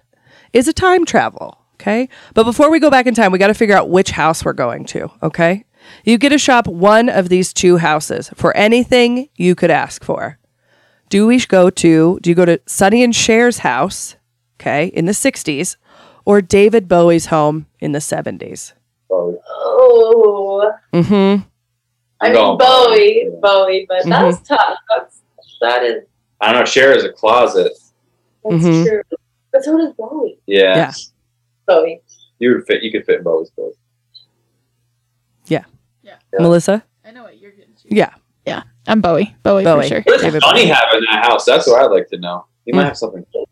[0.52, 1.58] is a time travel.
[1.76, 2.10] Okay.
[2.34, 4.52] But before we go back in time, we got to figure out which house we're
[4.54, 5.10] going to.
[5.24, 5.64] Okay.
[6.04, 10.38] You get to shop one of these two houses for anything you could ask for.
[11.10, 14.16] Do we go to, do you go to Sonny and Cher's house,
[14.60, 15.78] okay, in the 60s,
[16.26, 18.74] or David Bowie's home in the 70s?
[19.10, 21.44] Oh, Oh, Mm-hmm.
[22.20, 24.10] I mean going Bowie, Bowie, but Mm-hmm.
[24.10, 24.78] that's tough.
[24.90, 25.22] That's
[25.62, 26.04] that is
[26.42, 26.66] I don't know.
[26.66, 27.72] Cher is a closet.
[28.44, 28.86] that's Mhm.
[28.86, 29.02] true.
[29.52, 30.40] But so does Bowie.
[30.46, 30.76] Yeah.
[30.76, 30.94] Yeah.
[31.68, 32.02] Bowie.
[32.40, 32.84] You would fit.
[32.84, 33.76] You could fit in Bowie's clothes.
[36.34, 36.40] Yeah.
[36.40, 36.44] Yeah.
[36.44, 36.84] Melissa?
[37.06, 37.74] I know what you're getting.
[37.76, 37.96] To.
[37.96, 38.14] Yeah.
[38.46, 38.64] Yeah.
[38.88, 39.36] I'm Bowie.
[39.44, 39.84] Bowie, Bowie.
[39.84, 40.02] for sure.
[40.02, 40.70] What does David Sonny Bowie.
[40.70, 41.46] have in that house?
[41.46, 42.46] That's what I'd like to know.
[42.66, 43.48] He might have something cool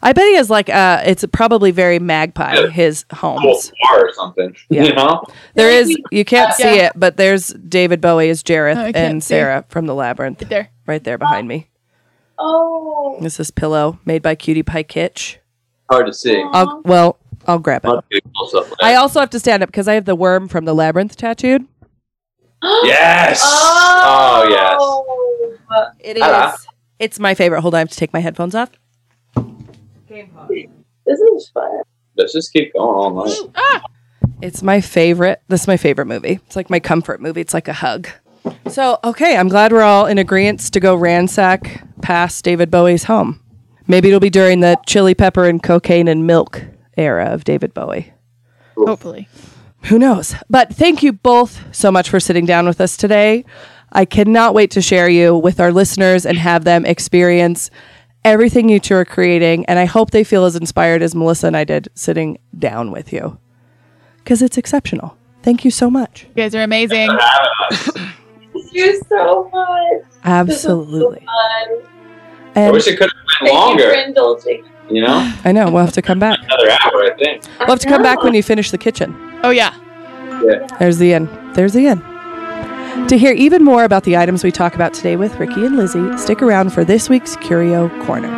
[0.00, 2.68] I bet he has like, uh, it's probably very magpie, Yeah.
[2.68, 3.72] his homes.
[3.88, 4.54] bar or something.
[4.70, 4.84] Yeah.
[4.84, 5.22] You know?
[5.54, 6.86] There is you can't see Yeah.
[6.86, 9.22] it, but there's David Bowie as Jareth Oh, and.
[9.24, 10.68] Sarah from the Labyrinth Right there.
[10.86, 11.68] right there behind me.
[12.38, 13.18] Oh.
[13.20, 15.36] This is pillow made by Cutie Pie Kitsch.
[15.90, 16.42] Hard to see.
[16.52, 17.88] I'll well, I'll grab it.
[17.88, 20.46] I'll do close up I also have to stand up because I have the worm
[20.48, 21.66] from the Labyrinth tattooed.
[22.62, 23.40] Yes.
[23.42, 25.92] Oh, Oh, yes.
[26.00, 26.22] It is.
[26.22, 26.52] Hello.
[26.98, 27.60] It's my favorite.
[27.60, 28.70] Hold on, I have to take my headphones off.
[30.08, 30.48] Game pause.
[31.06, 31.82] This is fun.
[32.16, 33.80] Let's just keep going all ah!
[33.82, 33.82] night.
[34.42, 35.42] It's my favorite.
[35.48, 36.40] This is my favorite movie.
[36.46, 37.40] It's like my comfort movie.
[37.40, 38.08] It's like a hug.
[38.68, 43.40] So, okay, I'm glad we're all in agreement to go ransack past David Bowie's home.
[43.86, 46.62] Maybe it'll be during the chili pepper and cocaine and milk
[46.96, 48.12] era of David Bowie.
[48.76, 49.28] Hopefully.
[49.84, 50.34] Who knows?
[50.50, 53.44] But thank you both so much for sitting down with us today.
[53.92, 57.70] I cannot wait to share you with our listeners and have them experience
[58.24, 59.64] everything you two are creating.
[59.66, 63.12] And I hope they feel as inspired as Melissa and I did sitting down with
[63.12, 63.38] you
[64.18, 65.16] because it's exceptional.
[65.42, 66.24] Thank you so much.
[66.24, 67.08] You guys are amazing.
[67.08, 67.88] For having us.
[68.52, 70.02] Thank you so much.
[70.02, 71.24] This was so Absolutely.
[71.24, 71.82] fun.
[72.56, 74.77] I wish it could have been Thank you for longer.
[74.90, 74.96] Indulging.
[74.96, 76.38] You know, I know we'll have to come back.
[76.42, 77.44] another hour, I think.
[77.60, 79.14] We'll have to come back when you finish the kitchen.
[79.42, 79.74] Oh yeah.
[80.42, 80.66] yeah.
[80.78, 81.28] There's the end.
[81.54, 82.02] There's the end.
[83.08, 86.16] To hear even more about the items we talk about today with Ricky and Lizzy,
[86.18, 88.28] stick around for this week's Curio Corner.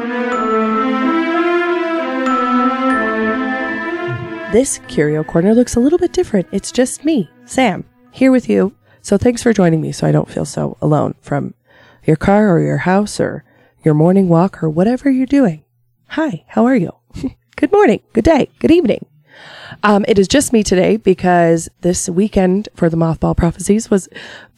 [4.53, 6.49] This Curio Corner looks a little bit different.
[6.53, 8.75] It's just me, Sam, here with you.
[9.01, 11.55] So thanks for joining me so I don't feel so alone from
[12.05, 13.45] your car or your house or
[13.85, 15.65] your morning walk or whatever you're doing.
[16.15, 16.91] Hi, how are you?
[17.57, 19.07] good morning, good day, good evening.
[19.85, 24.09] Um, it is just me today because this weekend for the Mothball Prophecies was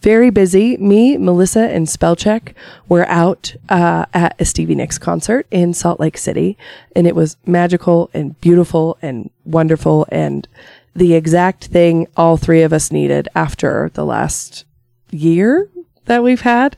[0.00, 0.78] very busy.
[0.78, 2.54] Me, Melissa, and Spellcheck
[2.88, 6.56] were out uh, at a Stevie Nicks concert in Salt Lake City,
[6.96, 10.48] and it was magical and beautiful and wonderful and
[10.96, 14.64] the exact thing all three of us needed after the last
[15.10, 15.68] year
[16.06, 16.76] that we've had.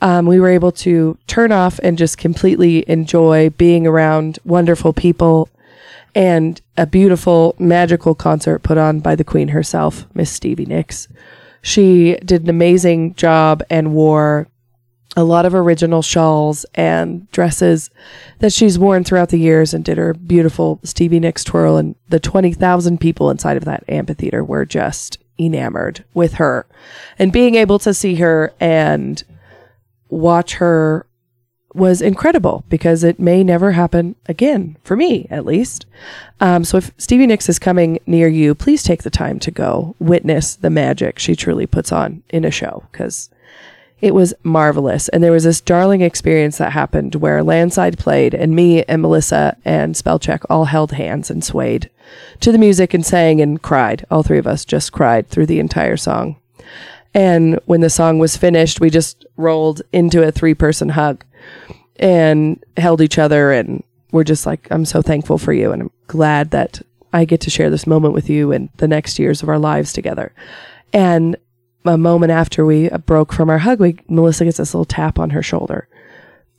[0.00, 5.48] Um, we were able to turn off and just completely enjoy being around wonderful people
[6.14, 11.08] and a beautiful magical concert put on by the queen herself, Miss Stevie Nicks.
[11.62, 14.48] She did an amazing job and wore
[15.16, 17.90] a lot of original shawls and dresses
[18.40, 22.20] that she's worn throughout the years and did her beautiful Stevie Nicks twirl and the
[22.20, 26.66] 20,000 people inside of that amphitheater were just enamored with her.
[27.18, 29.22] And being able to see her and
[30.08, 31.06] watch her
[31.74, 35.86] was incredible because it may never happen again for me at least.
[36.40, 39.96] Um, so if stevie nicks is coming near you please take the time to go
[39.98, 43.28] witness the magic she truly puts on in a show because
[44.04, 45.08] it was marvelous.
[45.08, 49.56] And there was this darling experience that happened where Landslide played and me and melissa
[49.64, 51.88] and spellcheck all held hands and swayed
[52.40, 54.04] to the music and sang and cried.
[54.10, 56.36] All three of us just cried through the entire song.
[57.14, 61.24] And when the song was finished we just rolled into a three person hug
[61.96, 63.82] and held each other and
[64.12, 66.82] we're just like i'm so thankful for you and i'm glad that
[67.12, 69.94] i get to share this moment with you and the next years of our lives
[69.94, 70.34] together.
[70.92, 71.36] And
[71.84, 75.30] a moment after we broke from our hug we melissa gets this little tap on
[75.30, 75.88] her shoulder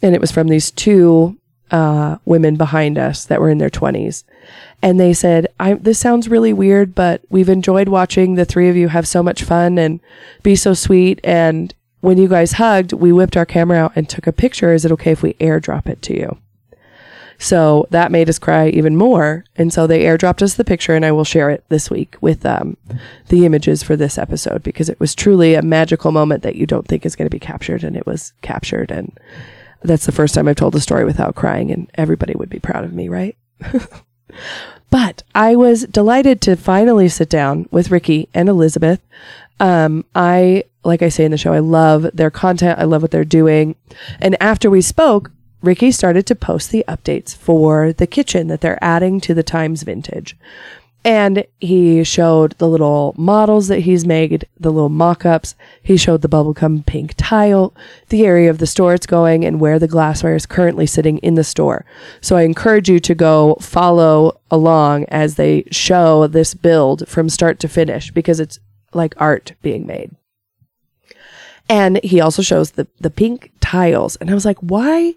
[0.01, 1.38] and it was from these two
[1.71, 4.23] uh, women behind us that were in their 20s
[4.84, 5.47] and they said
[5.80, 9.43] this sounds really weird but we've enjoyed watching the three of you have so much
[9.43, 9.99] fun and
[10.43, 11.73] be so sweet and
[12.05, 14.71] when you guys hugged, we whipped our camera out and took a picture.
[14.71, 16.38] Is it okay if we airdrop it to you?
[17.38, 19.43] So that made us cry even more.
[19.55, 22.45] And so they airdropped us the picture, and I will share it this week with
[22.45, 22.77] um,
[23.29, 26.88] the images for this episode because it was truly a magical moment that you don't
[26.88, 28.91] think is going to be captured, and it was captured.
[28.91, 29.17] And
[29.83, 32.83] that's the first time I've told a story without crying, and everybody would be proud
[32.83, 33.38] of me, right?
[34.89, 39.01] but I was delighted to finally sit down with Ricky and Elizabeth.
[39.59, 42.79] Um, I, like I say in the show, I love their content.
[42.79, 43.75] I love what they're doing.
[44.19, 45.31] And after we spoke,
[45.66, 49.84] Ricky started to post the updates for the kitchen that they're adding to the Times
[49.84, 50.38] Vintage.
[51.03, 55.53] And he showed the little models that he's made, the little mock ups.
[55.84, 57.76] He showed the bubblegum pink tile,
[58.09, 61.36] the area of the store it's going, and where the glassware is currently sitting in
[61.36, 61.86] the store.
[62.22, 67.59] So I encourage you to go follow along as they show this build from start
[67.59, 68.59] to finish because it's
[68.91, 70.16] like art being made.
[71.70, 74.16] And he also shows the, the pink tiles.
[74.16, 75.13] And I was like, why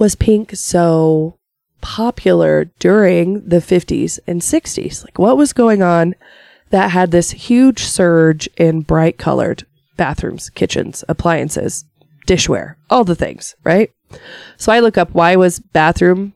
[0.00, 1.38] was pink so
[1.80, 5.04] popular during the 50s and 60s?
[5.04, 6.14] Like, what was going on
[6.70, 11.84] that had this huge surge in bright colored bathrooms, kitchens, appliances,
[12.26, 13.92] dishware, all the things, right?
[14.56, 16.32] So I look up why was bathroom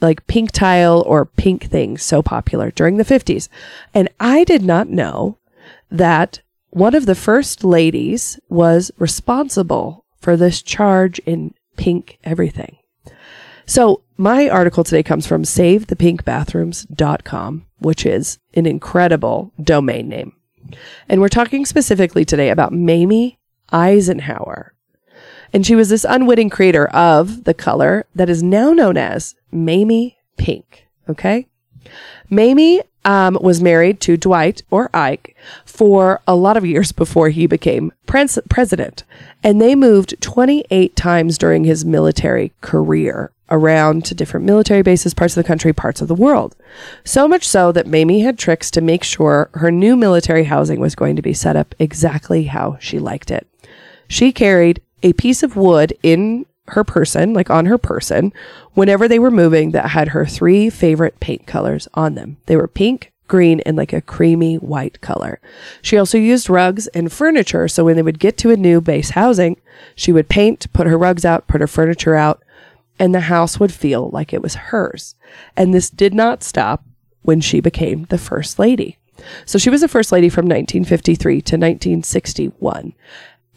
[0.00, 3.48] like pink tile or pink things so popular during the 50s.
[3.92, 5.38] And I did not know
[5.90, 12.76] that one of the first ladies was responsible for this charge in pink everything.
[13.64, 20.34] So my article today comes from savethepinkbathrooms.com, which is an incredible domain name.
[21.08, 23.38] And we're talking specifically today about Mamie
[23.70, 24.74] Eisenhower.
[25.52, 30.18] And she was this unwitting creator of the color that is now known as Mamie
[30.36, 30.86] Pink.
[31.08, 31.48] Okay.
[32.28, 37.46] Mamie um, was married to Dwight or Ike for a lot of years before he
[37.46, 39.04] became pres- president.
[39.42, 45.36] And they moved 28 times during his military career around to different military bases, parts
[45.36, 46.54] of the country, parts of the world.
[47.04, 50.94] So much so that Mamie had tricks to make sure her new military housing was
[50.94, 53.46] going to be set up exactly how she liked it.
[54.06, 58.32] She carried a piece of wood in her person, like on her person,
[58.74, 62.36] whenever they were moving that had her three favorite paint colors on them.
[62.46, 65.40] They were pink, green, and like a creamy white color.
[65.82, 67.68] She also used rugs and furniture.
[67.68, 69.60] So when they would get to a new base housing,
[69.94, 72.42] she would paint, put her rugs out, put her furniture out,
[72.98, 75.14] and the house would feel like it was hers.
[75.56, 76.84] And this did not stop
[77.22, 78.98] when she became the first lady.
[79.44, 82.94] So she was the first lady from 1953 to 1961.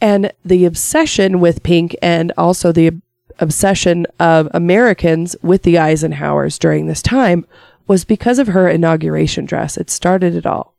[0.02, 2.92] And the obsession with pink and also the
[3.40, 7.46] obsession of Americans with the Eisenhowers during this time
[7.88, 9.78] was because of her inauguration dress.
[9.78, 10.74] It started it all.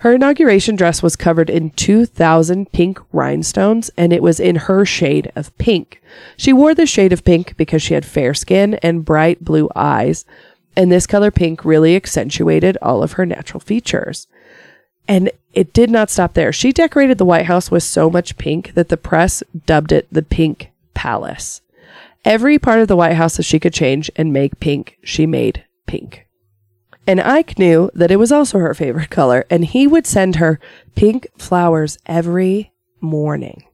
[0.00, 5.30] Her inauguration dress was covered in 2,000 pink rhinestones, and it was in her shade
[5.36, 6.02] of pink.
[6.36, 10.24] She wore this shade of pink because she had fair skin and bright blue eyes,
[10.74, 14.26] and this color pink really accentuated all of her natural features.
[15.08, 16.52] And it did not stop there.
[16.52, 20.22] She decorated the White House with so much pink that the press dubbed it the
[20.22, 21.60] Pink Palace.
[22.24, 25.64] Every part of the White House that she could change and make pink, she made
[25.86, 26.26] pink.
[27.06, 30.60] And Ike knew that it was also her favorite color, and he would send her
[30.94, 33.64] pink flowers every morning.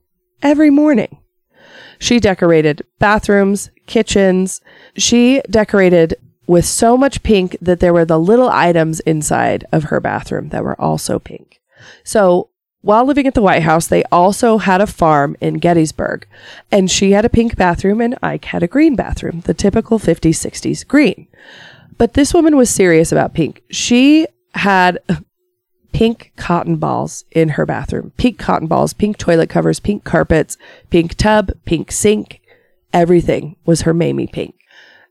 [0.43, 1.19] Every morning.
[1.99, 4.61] She decorated bathrooms, kitchens.
[4.97, 6.15] She decorated
[6.49, 10.65] with so much pink that there were the little items inside of her bathroom that
[10.65, 11.61] were also pink.
[12.03, 12.49] So
[12.81, 16.27] while living at the White House, they also had a farm in Gettysburg,
[16.73, 20.31] and she had a pink bathroom and Ike had a green bathroom, the typical 50s,
[20.31, 21.29] 60s green.
[21.99, 23.63] But this woman was serious about pink.
[23.71, 25.01] She had
[25.93, 30.57] pink cotton balls in her bathroom, pink cotton balls, pink toilet covers, pink carpets,
[30.89, 32.41] pink tub, pink sink.
[32.93, 34.55] Everything was her Mamie pink.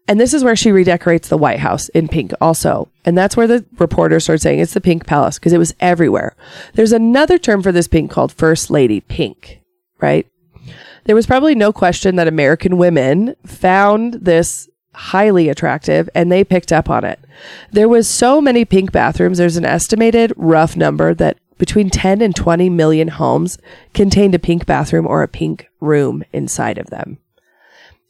[0.08, 2.90] And this is where she redecorates the White House in pink also.
[3.04, 6.36] And that's where the reporters started saying it's the pink palace because it was everywhere.
[6.74, 9.60] There's another term for this pink called First Lady Pink,
[10.00, 10.26] right?
[11.04, 16.72] There was probably no question that American women found this highly attractive and they picked
[16.72, 17.20] up on it.
[17.72, 19.38] There was so many pink bathrooms.
[19.38, 23.58] There's an estimated rough number that between 10 and 20 million homes
[23.94, 27.20] contained a pink bathroom or a pink room inside of them.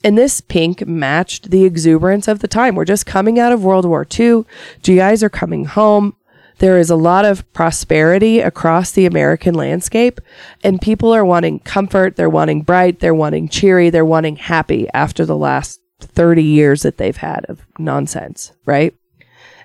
[0.08, 2.76] And this pink matched the exuberance of the time.
[2.76, 4.46] We're just coming out of World War II.
[4.82, 6.16] GIs are coming home.
[6.60, 10.22] There is a lot of prosperity across the American landscape,
[10.64, 12.16] and people are wanting comfort.
[12.16, 13.02] They're wanting bright.
[13.02, 13.90] They're wanting cheery.
[13.90, 18.96] They're wanting happy after the last 30 years that they've had of nonsense, right?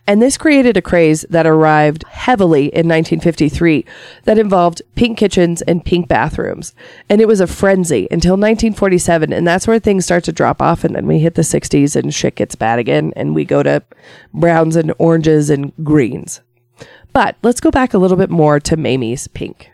[0.05, 3.85] And this created a craze that arrived heavily in 1953
[4.25, 6.75] that involved pink kitchens and pink bathrooms.
[7.09, 9.33] And it was a frenzy until 1947.
[9.33, 10.83] And that's where things start to drop off.
[10.83, 13.13] And then we hit the 60s and shit gets bad again.
[13.15, 13.85] And we go to
[14.35, 16.41] browns and oranges and greens.
[17.13, 19.71] But let's go back a little bit more to Mamie's pink.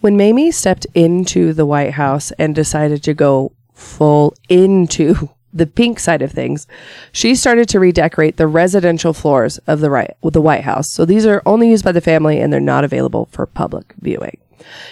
[0.00, 5.98] When Mamie stepped into the White House and decided to go full into the pink
[5.98, 6.66] side of things,
[7.12, 10.90] she started to redecorate the residential floors of the right the White House.
[10.90, 14.38] So these are only used by the family and they're not available for public viewing.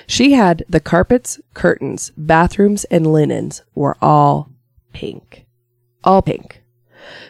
[0.07, 4.51] She had the carpets, curtains, bathrooms, and linens were all
[4.93, 5.47] pink.
[6.05, 6.63] All pink.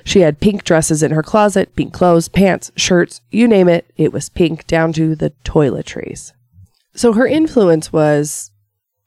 [0.05, 4.13] She had pink dresses in her closet, pink clothes, pants, shirts, you name it, it
[4.13, 6.33] was pink down to the toiletries.
[6.95, 8.51] So her influence was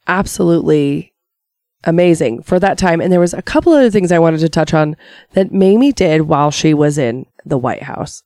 [0.06, 1.11] absolutely
[1.84, 3.00] amazing for that time.
[3.00, 4.96] And there was a couple other things I wanted to touch on
[5.32, 8.22] that Mamie did while she was in the White House.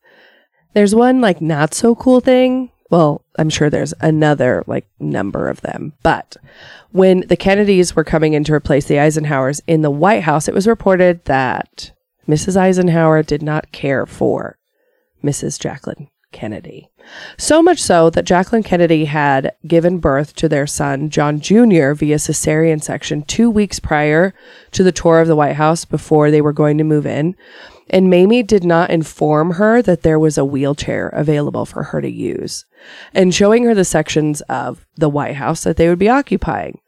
[0.74, 2.70] There's one like not so cool thing.
[2.90, 6.36] Well, I'm sure there's another like number of them, but
[6.92, 10.54] when the Kennedys were coming in to replace the Eisenhowers in the White House, it
[10.54, 11.92] was reported that
[12.28, 12.56] Mrs.
[12.56, 14.58] Eisenhower did not care for
[15.24, 15.58] Mrs.
[15.58, 16.90] Jacqueline Kennedy.
[17.38, 22.16] So much so that Jacqueline Kennedy had given birth to their son, John Jr., via
[22.16, 24.34] cesarean section two weeks prior
[24.72, 27.34] to the tour of the White House before they were going to move in.
[27.88, 32.10] And Mamie did not inform her that there was a wheelchair available for her to
[32.10, 32.66] use
[33.14, 36.80] and showing her the sections of the White House that they would be occupying.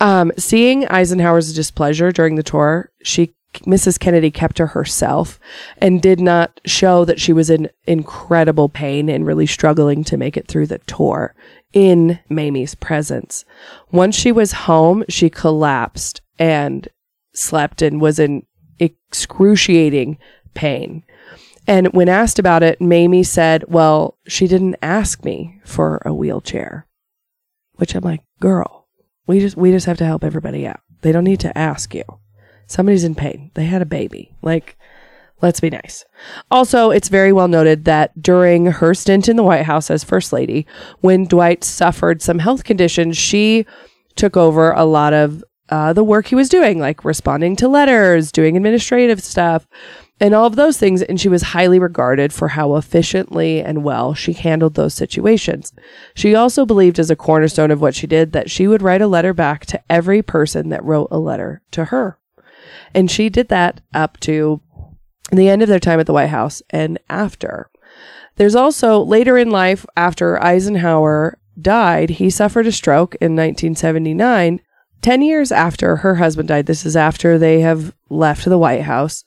[0.00, 3.98] Um, seeing Eisenhower's displeasure during the tour, she Mrs.
[3.98, 5.40] Kennedy kept to herself
[5.78, 10.36] and did not show that she was in incredible pain and really struggling to make
[10.36, 11.34] it through the tour
[11.72, 13.44] in Mamie's presence.
[13.90, 16.88] Once she was home, she collapsed and
[17.34, 18.44] slept and was in
[18.78, 20.18] excruciating
[20.54, 21.02] pain.
[21.66, 26.86] And when asked about it, Mamie said, Well, she didn't ask me for a wheelchair.
[27.76, 28.88] Which I'm like, girl,
[29.26, 30.80] we just we just have to help everybody out.
[31.02, 32.04] They don't need to ask you.
[32.68, 33.50] Somebody's in pain.
[33.54, 34.36] They had a baby.
[34.42, 34.76] Like,
[35.40, 36.04] let's be nice.
[36.50, 40.32] Also, it's very well noted that during her stint in the White House as First
[40.32, 40.66] Lady,
[41.00, 43.66] when Dwight suffered some health conditions, she
[44.16, 48.32] took over a lot of uh, the work he was doing, like responding to letters,
[48.32, 49.66] doing administrative stuff,
[50.20, 51.02] and all of those things.
[51.02, 55.72] And she was highly regarded for how efficiently and well she handled those situations.
[56.14, 59.06] She also believed, as a cornerstone of what she did, that she would write a
[59.06, 62.17] letter back to every person that wrote a letter to her.
[62.94, 64.60] And she did that up to
[65.30, 67.70] the end of their time at the White House and after.
[68.36, 74.60] There's also later in life, after Eisenhower died, he suffered a stroke in 1979.
[75.00, 79.24] 10 years after her husband died, this is after they have left the White House,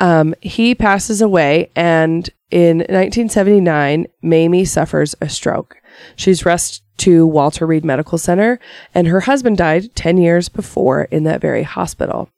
[0.00, 1.70] um, he passes away.
[1.74, 5.76] And in 1979, Mamie suffers a stroke.
[6.16, 8.58] She's rushed to Walter Reed Medical Center,
[8.94, 12.28] and her husband died 10 years before in that very hospital.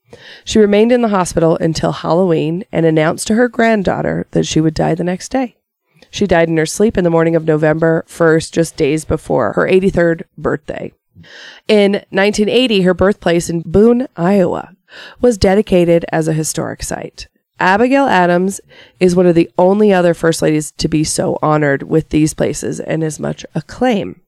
[0.45, 4.75] She remained in the hospital until Halloween and announced to her granddaughter that she would
[4.75, 5.57] die the next day.
[6.11, 9.67] She died in her sleep in the morning of November 1st, just days before her
[9.67, 10.93] 83rd birthday.
[11.69, 14.75] In 1980, her birthplace in Boone, Iowa,
[15.21, 17.29] was dedicated as a historic site.
[17.61, 18.61] Abigail Adams
[18.99, 22.81] is one of the only other First Ladies to be so honored with these places
[22.81, 24.21] and as much acclaim.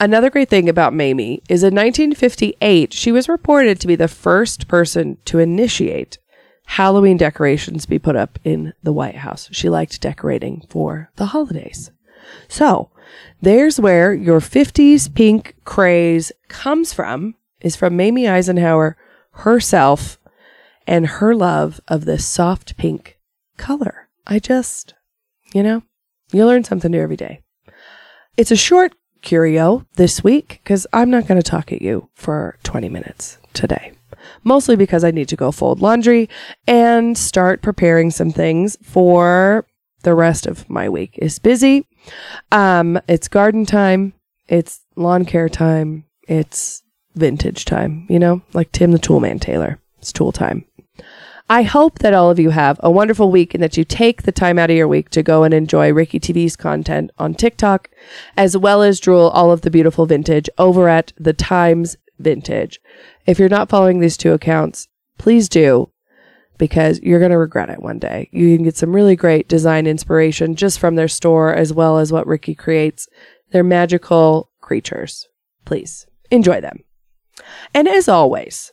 [0.00, 4.68] Another great thing about Mamie is in 1958, she was reported to be the first
[4.68, 6.18] person to initiate
[6.66, 9.48] Halloween decorations be put up in the White House.
[9.52, 11.90] She liked decorating for the holidays.
[12.48, 12.90] So
[13.40, 18.96] there's where your 50s pink craze comes from, is from Mamie Eisenhower
[19.32, 20.18] herself
[20.86, 23.18] and her love of this soft pink
[23.56, 24.08] color.
[24.26, 24.94] I just,
[25.52, 25.82] you know,
[26.32, 27.42] you learn something new every day.
[28.36, 32.58] It's a short curio this week because I'm not going to talk at you for
[32.64, 33.92] 20 minutes today.
[34.44, 36.28] Mostly because I need to go fold laundry
[36.66, 39.66] and start preparing some things for
[40.02, 41.18] the rest of my week.
[41.20, 41.86] It's busy.
[42.50, 44.14] Um, it's garden time.
[44.48, 46.04] It's lawn care time.
[46.28, 46.82] It's
[47.14, 49.80] vintage time, you know, like Tim the Toolman Taylor.
[49.98, 50.64] It's tool time.
[51.48, 54.32] I hope that all of you have a wonderful week and that you take the
[54.32, 57.90] time out of your week to go and enjoy Ricky TV's content on TikTok,
[58.36, 62.80] as well as drool all of the beautiful vintage over at the Times Vintage.
[63.26, 64.88] If you're not following these two accounts,
[65.18, 65.90] please do
[66.58, 68.28] because you're going to regret it one day.
[68.32, 72.12] You can get some really great design inspiration just from their store as well as
[72.12, 73.08] what Ricky creates.
[73.50, 75.26] They're magical creatures.
[75.64, 76.84] Please enjoy them.
[77.74, 78.72] And as always,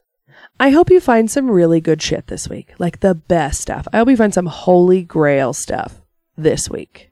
[0.59, 3.87] I hope you find some really good shit this week, like the best stuff.
[3.93, 6.01] I hope you find some holy grail stuff
[6.37, 7.11] this week.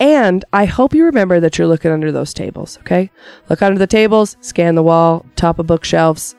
[0.00, 3.10] And I hope you remember that you're looking under those tables, okay?
[3.50, 6.34] Look under the tables, scan the wall, top of bookshelves.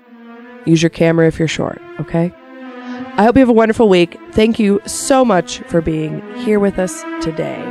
[0.65, 2.33] Use your camera if you're short, okay?
[3.15, 4.17] I hope you have a wonderful week.
[4.31, 7.61] Thank you so much for being here with us today.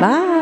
[0.00, 0.35] Bye.